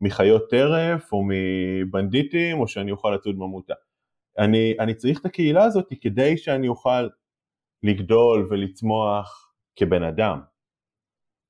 מחיות 0.00 0.50
טרף 0.50 1.12
או 1.12 1.22
מבנדיטים 1.28 2.60
או 2.60 2.68
שאני 2.68 2.90
אוכל 2.90 3.10
לצוד 3.14 3.36
ממותה. 3.36 3.74
אני, 4.38 4.74
אני 4.80 4.94
צריך 4.94 5.20
את 5.20 5.26
הקהילה 5.26 5.64
הזאת 5.64 5.86
כדי 6.00 6.36
שאני 6.36 6.68
אוכל 6.68 7.08
לגדול 7.82 8.46
ולצמוח 8.50 9.52
כבן 9.76 10.02
אדם. 10.02 10.40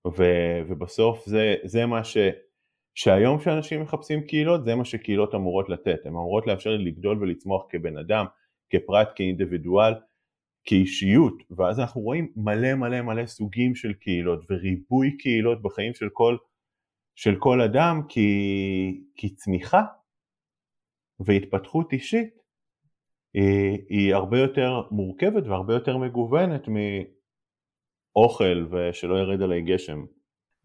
ו, 0.06 0.22
ובסוף 0.68 1.26
זה, 1.26 1.54
זה 1.64 1.86
מה 1.86 2.04
ש... 2.04 2.16
שהיום 2.94 3.38
כשאנשים 3.38 3.82
מחפשים 3.82 4.26
קהילות 4.26 4.64
זה 4.64 4.74
מה 4.74 4.84
שקהילות 4.84 5.34
אמורות 5.34 5.68
לתת, 5.68 6.06
הן 6.06 6.12
אמורות 6.12 6.46
לאפשר 6.46 6.70
לי 6.70 6.84
לגדול 6.84 7.18
ולצמוח 7.22 7.62
כבן 7.70 7.98
אדם, 7.98 8.26
כפרט, 8.70 9.08
כאינדיבידואל, 9.16 9.92
כאישיות, 10.64 11.42
ואז 11.56 11.80
אנחנו 11.80 12.00
רואים 12.00 12.32
מלא 12.36 12.74
מלא 12.74 13.02
מלא 13.02 13.26
סוגים 13.26 13.74
של 13.74 13.92
קהילות 13.92 14.44
וריבוי 14.50 15.16
קהילות 15.16 15.62
בחיים 15.62 15.94
של 15.94 16.08
כל, 16.12 16.36
של 17.14 17.36
כל 17.38 17.60
אדם 17.60 18.00
כי, 18.08 18.30
כי 19.14 19.34
צמיחה 19.34 19.82
והתפתחות 21.26 21.92
אישית 21.92 22.34
היא, 23.34 23.78
היא 23.88 24.14
הרבה 24.14 24.38
יותר 24.38 24.82
מורכבת 24.90 25.46
והרבה 25.46 25.74
יותר 25.74 25.96
מגוונת 25.96 26.62
מאוכל 26.68 28.66
ושלא 28.70 29.14
ירד 29.14 29.42
עלי 29.42 29.62
גשם. 29.62 30.04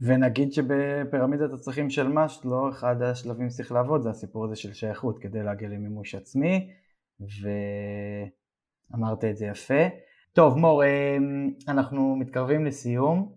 ונגיד 0.02 0.52
שבפירמידת 0.54 1.54
הצרכים 1.54 1.90
של 1.90 2.08
מאסלו 2.08 2.70
אחד 2.70 3.02
השלבים 3.02 3.50
שצריך 3.50 3.72
לעבוד 3.72 4.02
זה 4.02 4.10
הסיפור 4.10 4.46
הזה 4.46 4.56
של 4.56 4.74
שייכות 4.74 5.20
כדי 5.20 5.44
להגיע 5.44 5.70
למימוש 5.70 6.16
עצמי 6.16 6.70
ו... 7.22 7.50
אמרת 8.96 9.24
את 9.24 9.38
זה 9.38 9.46
יפה. 9.46 9.88
טוב 10.34 10.58
מור, 10.58 10.84
אמ, 10.86 11.52
אנחנו 11.68 12.16
מתקרבים 12.16 12.66
לסיום 12.66 13.34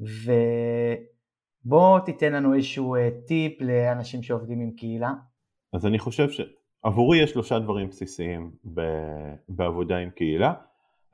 ובוא 0.00 1.98
תיתן 2.00 2.32
לנו 2.32 2.54
איזשהו 2.54 2.94
אה, 2.94 3.08
טיפ 3.26 3.60
לאנשים 3.60 4.22
שעובדים 4.22 4.60
עם 4.60 4.70
קהילה. 4.70 5.12
אז 5.72 5.86
אני 5.86 5.98
חושב 5.98 6.28
שעבורי 6.30 7.22
יש 7.22 7.30
שלושה 7.30 7.58
דברים 7.58 7.88
בסיסיים 7.88 8.50
בעבודה 9.48 9.96
עם 9.96 10.10
קהילה. 10.10 10.54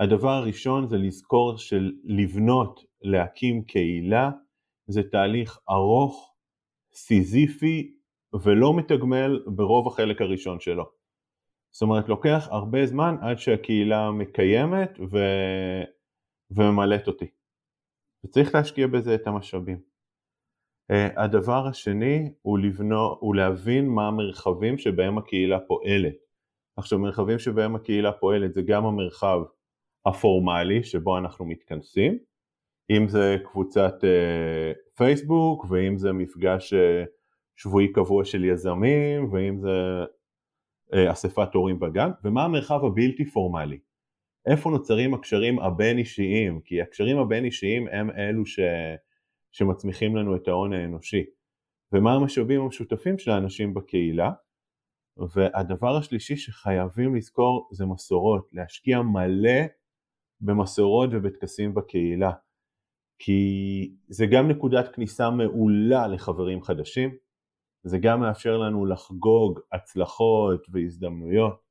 הדבר 0.01 0.31
הראשון 0.31 0.89
זה 0.89 0.97
לזכור 0.97 1.59
של 1.59 1.93
לבנות, 2.05 2.81
להקים 3.03 3.65
קהילה, 3.65 4.31
זה 4.87 5.03
תהליך 5.03 5.59
ארוך, 5.71 6.35
סיזיפי 6.95 7.95
ולא 8.43 8.75
מתגמל 8.75 9.43
ברוב 9.47 9.87
החלק 9.87 10.21
הראשון 10.21 10.61
שלו. 10.61 10.85
זאת 11.75 11.83
אומרת 11.83 12.09
לוקח 12.09 12.49
הרבה 12.51 12.87
זמן 12.87 13.17
עד 13.21 13.39
שהקהילה 13.39 14.11
מקיימת 14.11 14.99
ו... 15.11 15.19
וממלאת 16.51 17.07
אותי. 17.07 17.27
וצריך 18.25 18.55
להשקיע 18.55 18.87
בזה 18.87 19.15
את 19.15 19.27
המשאבים. 19.27 19.81
Uh, 20.93 21.21
הדבר 21.21 21.67
השני 21.67 22.33
הוא, 22.43 22.59
לבנו, 22.59 23.17
הוא 23.21 23.35
להבין 23.35 23.89
מה 23.89 24.09
המרחבים 24.09 24.79
שבהם 24.79 25.19
הקהילה 25.19 25.61
פועלת. 25.61 26.15
עכשיו 26.77 26.99
מרחבים 26.99 27.39
שבהם 27.39 27.77
הקהילה 27.77 28.13
פועלת 28.13 28.55
זה 28.55 28.63
גם 28.63 28.87
המרחב 28.87 29.41
הפורמלי 30.07 30.85
שבו 30.85 31.19
אנחנו 31.19 31.45
מתכנסים, 31.45 32.19
אם 32.91 33.09
זה 33.09 33.37
קבוצת 33.45 33.95
uh, 34.01 34.97
פייסבוק 34.97 35.67
ואם 35.71 35.99
זה 35.99 36.13
מפגש 36.13 36.75
uh, 36.75 37.07
שבועי 37.57 37.93
קבוע 37.93 38.25
של 38.25 38.45
יזמים 38.45 39.33
ואם 39.33 39.61
זה 39.61 40.05
אספת 40.93 41.55
הורים 41.55 41.79
בגן, 41.79 42.11
ומה 42.25 42.45
המרחב 42.45 42.85
הבלתי 42.85 43.25
פורמלי. 43.25 43.79
איפה 44.47 44.71
נוצרים 44.71 45.15
הקשרים 45.15 45.59
הבין 45.59 45.99
אישיים, 45.99 46.61
כי 46.61 46.83
הקשרים 46.83 47.19
הבין 47.19 47.45
אישיים 47.45 47.89
הם 47.89 48.11
אלו 48.11 48.47
ש... 48.47 48.61
שמצמיחים 49.53 50.17
לנו 50.17 50.37
את 50.37 50.49
ההון 50.49 50.73
האנושי. 50.73 51.25
ומה 51.93 52.15
המשאבים 52.15 52.61
המשותפים 52.61 53.19
של 53.19 53.31
האנשים 53.31 53.75
בקהילה. 53.75 54.33
והדבר 55.35 55.97
השלישי 55.97 56.37
שחייבים 56.37 57.15
לזכור 57.15 57.69
זה 57.73 57.87
מסורות, 57.87 58.49
להשקיע 58.53 59.03
מלא 59.03 59.61
במסורות 60.41 61.11
ובטקסים 61.13 61.75
בקהילה. 61.75 62.33
כי 63.19 63.95
זה 64.09 64.27
גם 64.27 64.49
נקודת 64.49 64.95
כניסה 64.95 65.31
מעולה 65.31 66.07
לחברים 66.09 66.63
חדשים, 66.63 67.17
זה 67.85 67.99
גם 67.99 68.21
מאפשר 68.21 68.57
לנו 68.57 68.87
לחגוג 68.87 69.61
הצלחות 69.73 70.67
והזדמנויות, 70.73 71.63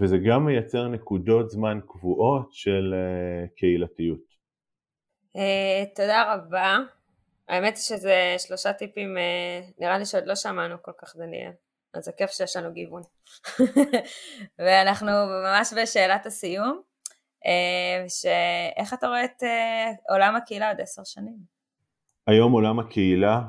וזה 0.00 0.16
גם 0.28 0.46
מייצר 0.46 0.88
נקודות 0.88 1.50
זמן 1.50 1.80
קבועות 1.88 2.52
של 2.52 2.94
uh, 2.94 3.56
קהילתיות. 3.56 4.36
אה, 5.36 5.40
תודה 5.96 6.34
רבה. 6.34 6.78
האמת 7.48 7.76
שזה 7.76 8.34
שלושה 8.38 8.72
טיפים, 8.72 9.16
אה, 9.16 9.72
נראה 9.78 9.98
לי 9.98 10.06
שעוד 10.06 10.26
לא 10.26 10.34
שמענו 10.34 10.76
כל 10.82 10.92
כך 10.98 11.16
דניאל, 11.16 11.52
אז 11.94 12.04
זה 12.04 12.12
כיף 12.12 12.30
שיש 12.30 12.56
לנו 12.56 12.72
גיוון. 12.72 13.02
ואנחנו 14.58 15.10
ממש 15.44 15.72
בשאלת 15.82 16.26
הסיום, 16.26 16.80
שאיך 18.08 18.94
אתה 18.94 19.06
רואה 19.06 19.24
את 19.24 19.42
עולם 20.08 20.36
הקהילה 20.36 20.68
עוד 20.68 20.80
עשר 20.80 21.04
שנים? 21.04 21.36
היום 22.26 22.52
עולם 22.52 22.78
הקהילה 22.78 23.40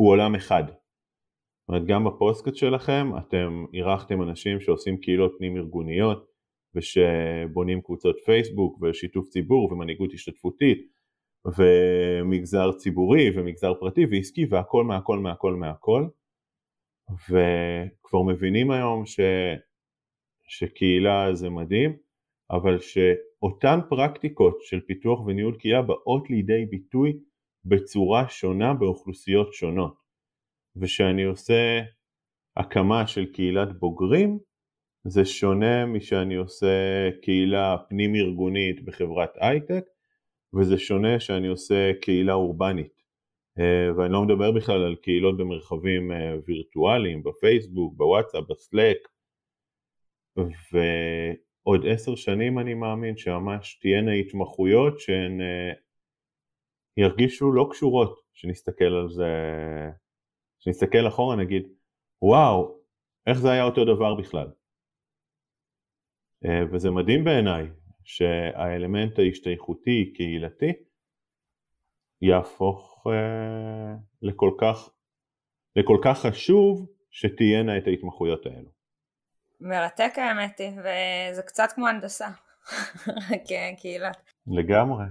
הוא 0.00 0.08
עולם 0.08 0.34
אחד. 0.34 0.64
זאת 0.66 1.68
אומרת, 1.68 1.86
גם 1.86 2.04
בפודקאסט 2.04 2.56
שלכם 2.56 3.10
אתם 3.18 3.64
אירחתם 3.74 4.22
אנשים 4.22 4.60
שעושים 4.60 4.96
קהילות 5.00 5.34
פנים 5.38 5.56
ארגוניות, 5.56 6.26
ושבונים 6.74 7.80
קבוצות 7.82 8.16
פייסבוק 8.24 8.82
ושיתוף 8.82 9.28
ציבור 9.28 9.72
ומנהיגות 9.72 10.12
השתתפותית 10.12 10.78
ומגזר 11.58 12.72
ציבורי 12.72 13.30
ומגזר 13.36 13.74
פרטי 13.80 14.06
ועסקי 14.10 14.46
והכל 14.50 14.84
מהכל 14.84 15.18
מהכל 15.18 15.54
מהכל 15.54 16.06
וכבר 17.10 18.22
מבינים 18.22 18.70
היום 18.70 19.06
ש... 19.06 19.20
שקהילה 20.48 21.34
זה 21.34 21.50
מדהים 21.50 21.96
אבל 22.50 22.78
שאותן 22.78 23.78
פרקטיקות 23.88 24.58
של 24.62 24.80
פיתוח 24.80 25.20
וניהול 25.26 25.56
קהילה 25.58 25.82
באות 25.82 26.30
לידי 26.30 26.66
ביטוי 26.70 27.18
בצורה 27.64 28.28
שונה 28.28 28.74
באוכלוסיות 28.74 29.52
שונות. 29.52 29.94
ושאני 30.76 31.24
עושה 31.24 31.82
הקמה 32.56 33.06
של 33.06 33.32
קהילת 33.32 33.78
בוגרים 33.78 34.38
זה 35.04 35.24
שונה 35.24 35.86
משאני 35.86 36.34
עושה 36.34 37.08
קהילה 37.22 37.76
פנים 37.88 38.14
ארגונית 38.14 38.84
בחברת 38.84 39.30
הייטק 39.40 39.84
וזה 40.54 40.78
שונה 40.78 41.20
שאני 41.20 41.48
עושה 41.48 41.92
קהילה 42.02 42.32
אורבנית. 42.32 43.02
אה, 43.58 43.96
ואני 43.96 44.12
לא 44.12 44.22
מדבר 44.22 44.52
בכלל 44.52 44.82
על 44.82 44.96
קהילות 44.96 45.36
במרחבים 45.36 46.12
אה, 46.12 46.34
וירטואליים 46.46 47.22
בפייסבוק, 47.22 47.94
בוואטסאפ, 47.96 48.44
בסלק 48.50 48.98
ועוד 50.36 51.86
עשר 51.86 52.14
שנים 52.14 52.58
אני 52.58 52.74
מאמין 52.74 53.16
שממש 53.16 53.78
תהיינה 53.82 54.12
התמחויות 54.12 55.00
שהן 55.00 55.40
אה, 55.40 55.72
ירגישו 57.00 57.52
לא 57.52 57.68
קשורות 57.70 58.20
שנסתכל 58.32 58.84
על 58.84 59.08
זה, 59.08 59.32
שנסתכל 60.58 61.08
אחורה 61.08 61.36
נגיד 61.36 61.62
וואו 62.22 62.78
איך 63.26 63.38
זה 63.38 63.50
היה 63.50 63.64
אותו 63.64 63.84
דבר 63.84 64.14
בכלל 64.14 64.50
אה, 66.44 66.62
וזה 66.72 66.90
מדהים 66.90 67.24
בעיניי 67.24 67.66
שהאלמנט 68.04 69.18
ההשתייכותי 69.18 70.12
קהילתי 70.16 70.72
יהפוך 72.22 73.06
אה, 73.06 73.94
לכל 74.22 74.50
כך, 74.60 74.90
לכל 75.76 75.98
כך 76.04 76.18
חשוב 76.18 76.90
שתהיינה 77.10 77.78
את 77.78 77.86
ההתמחויות 77.86 78.46
האלו. 78.46 78.70
מרתק 79.60 80.12
האמת 80.16 80.58
היא, 80.58 80.70
וזה 80.70 81.42
קצת 81.42 81.68
כמו 81.74 81.88
הנדסה, 81.88 82.28
כקהילה. 83.48 84.10
לגמרי. 84.46 85.04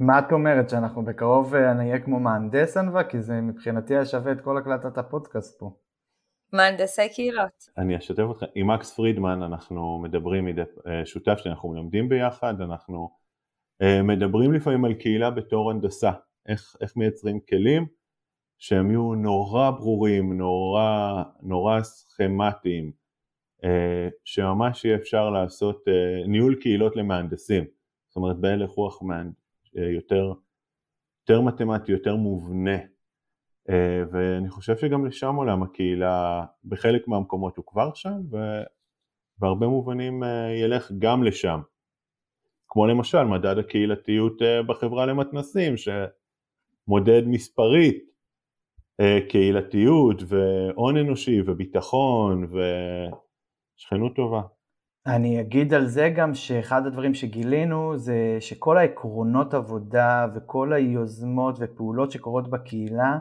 מה 0.00 0.18
את 0.18 0.32
אומרת, 0.32 0.70
שאנחנו 0.70 1.04
בקרוב 1.04 1.54
אה, 1.54 1.74
נהיה 1.74 1.98
כמו 1.98 2.20
מהנדס 2.20 2.76
ענווה? 2.76 3.04
כי 3.04 3.22
זה 3.22 3.40
מבחינתי 3.40 3.94
היה 3.94 4.06
שווה 4.06 4.32
את 4.32 4.40
כל 4.40 4.58
הקלטת 4.58 4.98
הפודקאסט 4.98 5.58
פה. 5.58 5.76
מהנדסי 6.52 7.08
קהילות. 7.14 7.68
אני 7.78 7.96
אשתף 7.96 8.22
אותך, 8.22 8.44
עם 8.54 8.70
מקס 8.70 8.94
פרידמן 8.94 9.42
אנחנו 9.42 9.98
מדברים, 9.98 10.48
אה, 10.48 11.06
שותף 11.06 11.38
שאנחנו 11.38 11.68
מלמדים 11.68 12.08
ביחד, 12.08 12.60
אנחנו 12.60 13.10
אה, 13.82 14.02
מדברים 14.02 14.52
לפעמים 14.52 14.84
על 14.84 14.94
קהילה 14.94 15.30
בתור 15.30 15.70
הנדסה, 15.70 16.10
איך, 16.48 16.76
איך 16.80 16.96
מייצרים 16.96 17.40
כלים 17.40 17.86
שהם 18.58 18.90
יהיו 18.90 19.14
נורא 19.14 19.70
ברורים, 19.70 20.38
נורא, 20.38 21.22
נורא 21.42 21.82
סכמטיים, 21.82 22.92
שממש 24.24 24.84
יהיה 24.84 24.96
אפשר 24.96 25.30
לעשות 25.30 25.84
ניהול 26.26 26.54
קהילות 26.60 26.96
למהנדסים, 26.96 27.64
זאת 28.08 28.16
אומרת 28.16 28.36
בהלך 28.36 28.70
רוח 28.70 29.02
יותר, 29.74 30.32
יותר 31.22 31.40
מתמטי, 31.40 31.92
יותר 31.92 32.16
מובנה. 32.16 32.78
אה, 33.70 34.02
ואני 34.12 34.50
חושב 34.50 34.76
שגם 34.76 35.06
לשם 35.06 35.34
עולם 35.34 35.62
הקהילה 35.62 36.44
בחלק 36.64 37.08
מהמקומות 37.08 37.56
הוא 37.56 37.64
כבר 37.66 37.94
שם 37.94 38.20
ובהרבה 39.38 39.66
מובנים 39.66 40.24
אה, 40.24 40.52
ילך 40.64 40.92
גם 40.98 41.22
לשם 41.22 41.60
כמו 42.68 42.86
למשל 42.86 43.24
מדד 43.24 43.58
הקהילתיות 43.58 44.42
אה, 44.42 44.62
בחברה 44.62 45.06
למתנסים 45.06 45.74
שמודד 45.76 47.22
מספרית 47.26 48.10
קהילתיות 49.28 50.22
והון 50.26 50.96
אנושי 50.96 51.40
וביטחון 51.46 52.52
ושכנות 53.76 54.16
טובה. 54.16 54.42
אני 55.06 55.40
אגיד 55.40 55.74
על 55.74 55.86
זה 55.86 56.08
גם 56.16 56.34
שאחד 56.34 56.86
הדברים 56.86 57.14
שגילינו 57.14 57.98
זה 57.98 58.36
שכל 58.40 58.78
העקרונות 58.78 59.54
עבודה 59.54 60.26
וכל 60.34 60.72
היוזמות 60.72 61.56
ופעולות 61.60 62.10
שקורות 62.10 62.50
בקהילה 62.50 63.18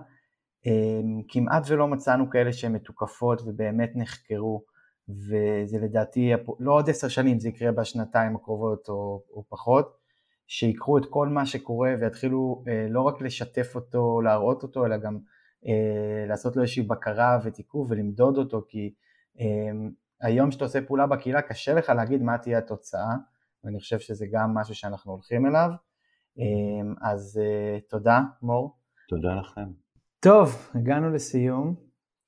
כמעט 1.28 1.64
ולא 1.68 1.88
מצאנו 1.88 2.30
כאלה 2.30 2.54
שהן 2.54 2.74
מתוקפות 2.74 3.42
ובאמת 3.46 3.92
נחקרו. 3.96 4.64
וזה 5.10 5.78
לדעתי 5.82 6.32
לא 6.60 6.74
עוד 6.74 6.90
עשר 6.90 7.08
שנים 7.08 7.40
זה 7.40 7.50
יקרה 7.50 7.72
בשנתיים 7.72 8.36
הקרובות 8.36 8.90
או, 8.90 9.24
או 9.34 9.44
פחות 9.50 9.98
שיקחו 10.48 10.98
את 10.98 11.06
כל 11.10 11.28
מה 11.28 11.46
שקורה 11.46 11.94
ויתחילו 12.02 12.64
אה, 12.68 12.88
לא 12.90 13.02
רק 13.02 13.22
לשתף 13.22 13.76
אותו, 13.76 14.22
להראות 14.22 14.64
אותו 14.64 14.86
אלא 14.86 14.98
גם 14.98 15.20
אה, 15.68 16.26
לעשות 16.28 16.56
לו 16.56 16.62
איזושהי 16.62 16.84
בקרה 16.84 17.40
ותיקוף 17.44 17.88
ולמדוד 17.90 18.38
אותו 18.38 18.62
כי 18.70 18.94
אה, 19.40 19.46
היום 20.22 20.52
שאתה 20.52 20.66
עושה 20.66 20.82
פעולה 20.82 21.08
בקהילה 21.08 21.42
קשה 21.42 21.74
לך 21.74 21.90
להגיד 21.90 22.22
מה 22.22 22.38
תהיה 22.38 22.58
התוצאה 22.58 23.16
ואני 23.64 23.80
חושב 23.80 24.00
שזה 24.00 24.26
גם 24.32 24.54
משהו 24.54 24.76
שאנחנו 24.76 25.12
הולכים 25.12 25.46
אליו 25.46 25.70
אה, 26.40 27.10
אז 27.12 27.42
אה, 27.44 27.80
תודה 27.90 28.22
מור. 28.42 28.78
תודה 29.10 29.36
לכם. 29.42 29.72
טוב, 30.20 30.70
הגענו 30.76 31.10
לסיום. 31.10 31.76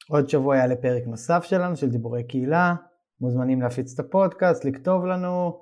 עוד 0.10 0.30
שבוע 0.30 0.58
יעלה 0.58 0.76
פרק 0.76 1.04
נוסף 1.08 1.44
שלנו 1.44 1.76
של 1.76 1.90
דיבורי 1.90 2.24
קהילה. 2.24 2.76
מוזמנים 3.22 3.62
להפיץ 3.62 4.00
את 4.00 4.06
הפודקאסט, 4.06 4.66
לכתוב 4.66 5.06
לנו, 5.06 5.62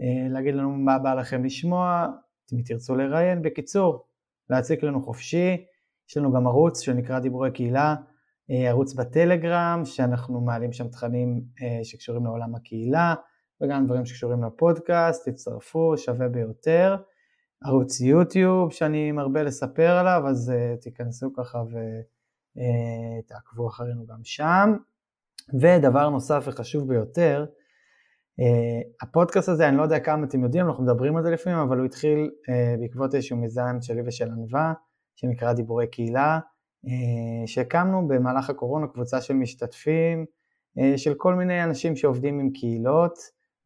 אה, 0.00 0.28
להגיד 0.28 0.54
לנו 0.54 0.70
מה 0.70 0.98
בא 0.98 1.14
לכם 1.14 1.44
לשמוע, 1.44 2.06
אם 2.52 2.62
תרצו 2.66 2.96
לראיין. 2.96 3.42
בקיצור, 3.42 4.06
להציק 4.50 4.82
לנו 4.82 5.02
חופשי. 5.02 5.56
יש 6.10 6.16
לנו 6.16 6.32
גם 6.32 6.46
ערוץ 6.46 6.80
שנקרא 6.80 7.18
דיבורי 7.18 7.50
קהילה, 7.50 7.94
ערוץ 8.48 8.94
בטלגרם, 8.94 9.82
שאנחנו 9.84 10.40
מעלים 10.40 10.72
שם 10.72 10.88
תכנים 10.88 11.42
אה, 11.62 11.84
שקשורים 11.84 12.24
לעולם 12.24 12.54
הקהילה, 12.54 13.14
וגם 13.60 13.86
דברים 13.86 14.04
שקשורים 14.04 14.44
לפודקאסט, 14.44 15.28
תצטרפו, 15.28 15.98
שווה 15.98 16.28
ביותר. 16.28 16.96
ערוץ 17.64 18.00
יוטיוב 18.00 18.72
שאני 18.72 19.12
מרבה 19.12 19.42
לספר 19.42 19.90
עליו, 19.90 20.22
אז 20.28 20.52
uh, 20.52 20.82
תיכנסו 20.82 21.32
ככה 21.32 21.58
ותעקבו 21.58 23.64
אה, 23.64 23.68
אחרינו 23.68 24.06
גם 24.06 24.20
שם. 24.24 24.76
ודבר 25.60 26.08
נוסף 26.08 26.44
וחשוב 26.46 26.88
ביותר, 26.88 27.46
uh, 28.40 28.44
הפודקאסט 29.02 29.48
הזה, 29.48 29.68
אני 29.68 29.76
לא 29.76 29.82
יודע 29.82 30.00
כמה 30.00 30.26
אתם 30.26 30.44
יודעים, 30.44 30.66
אנחנו 30.66 30.84
מדברים 30.84 31.16
על 31.16 31.22
זה 31.22 31.30
לפעמים, 31.30 31.58
אבל 31.58 31.78
הוא 31.78 31.86
התחיל 31.86 32.30
uh, 32.30 32.80
בעקבות 32.80 33.14
איזשהו 33.14 33.36
מיזם 33.36 33.76
שלי 33.80 34.02
ושל 34.06 34.30
ענווה, 34.30 34.72
שנקרא 35.16 35.52
דיבורי 35.52 35.86
קהילה, 35.86 36.38
שהקמנו 37.46 38.08
במהלך 38.08 38.50
הקורונה 38.50 38.86
קבוצה 38.86 39.20
של 39.20 39.34
משתתפים, 39.34 40.24
uh, 40.78 40.82
של 40.96 41.14
כל 41.14 41.34
מיני 41.34 41.64
אנשים 41.64 41.96
שעובדים 41.96 42.40
עם 42.40 42.50
קהילות, 42.50 43.18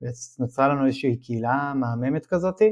ונוצרה 0.02 0.68
לנו 0.68 0.86
איזושהי 0.86 1.16
קהילה 1.16 1.72
מהממת 1.74 2.26
כזאתי. 2.26 2.70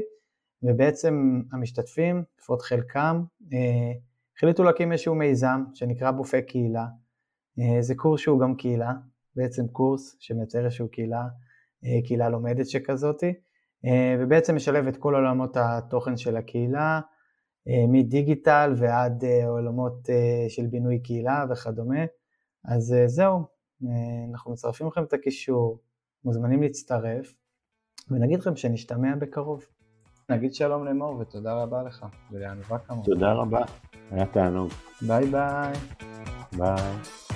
ובעצם 0.63 1.41
המשתתפים, 1.51 2.23
לפחות 2.39 2.61
חלקם, 2.61 3.23
אה, 3.53 3.91
החליטו 4.37 4.63
להקים 4.63 4.91
איזשהו 4.91 5.15
מיזם 5.15 5.63
שנקרא 5.73 6.11
בופה 6.11 6.41
קהילה. 6.41 6.85
אה, 7.59 7.81
זה 7.81 7.95
קורס 7.95 8.21
שהוא 8.21 8.39
גם 8.39 8.55
קהילה, 8.55 8.93
בעצם 9.35 9.67
קורס 9.67 10.15
שמייצר 10.19 10.65
איזשהו 10.65 10.87
קהילה, 10.91 11.23
אה, 11.85 11.99
קהילה 12.05 12.29
לומדת 12.29 12.67
שכזאתי, 12.67 13.33
ובעצם 14.19 14.55
משלב 14.55 14.87
את 14.87 14.97
כל 14.97 15.15
עולמות 15.15 15.57
התוכן 15.57 16.17
של 16.17 16.37
הקהילה, 16.37 16.99
מדיגיטל 17.87 18.73
ועד 18.77 19.23
עולמות 19.47 20.09
של 20.49 20.67
בינוי 20.67 20.99
קהילה 20.99 21.45
וכדומה. 21.49 22.05
אז 22.65 22.95
זהו, 23.05 23.43
אנחנו 24.31 24.51
מצרפים 24.51 24.87
לכם 24.87 25.03
את 25.03 25.13
הקישור, 25.13 25.79
מוזמנים 26.25 26.61
להצטרף, 26.61 27.35
ונגיד 28.11 28.39
לכם 28.39 28.55
שנשתמע 28.55 29.15
בקרוב. 29.15 29.65
נגיד 30.29 30.53
שלום 30.53 30.85
למור 30.85 31.19
ותודה 31.19 31.63
רבה 31.63 31.83
לך, 31.83 32.05
ולענווה 32.31 32.79
כמובן. 32.79 33.03
תודה 33.05 33.33
רבה, 33.33 33.61
היה 34.11 34.25
תענוג. 34.25 34.71
ביי 35.01 35.25
ביי. 35.25 35.73
ביי. 36.57 37.26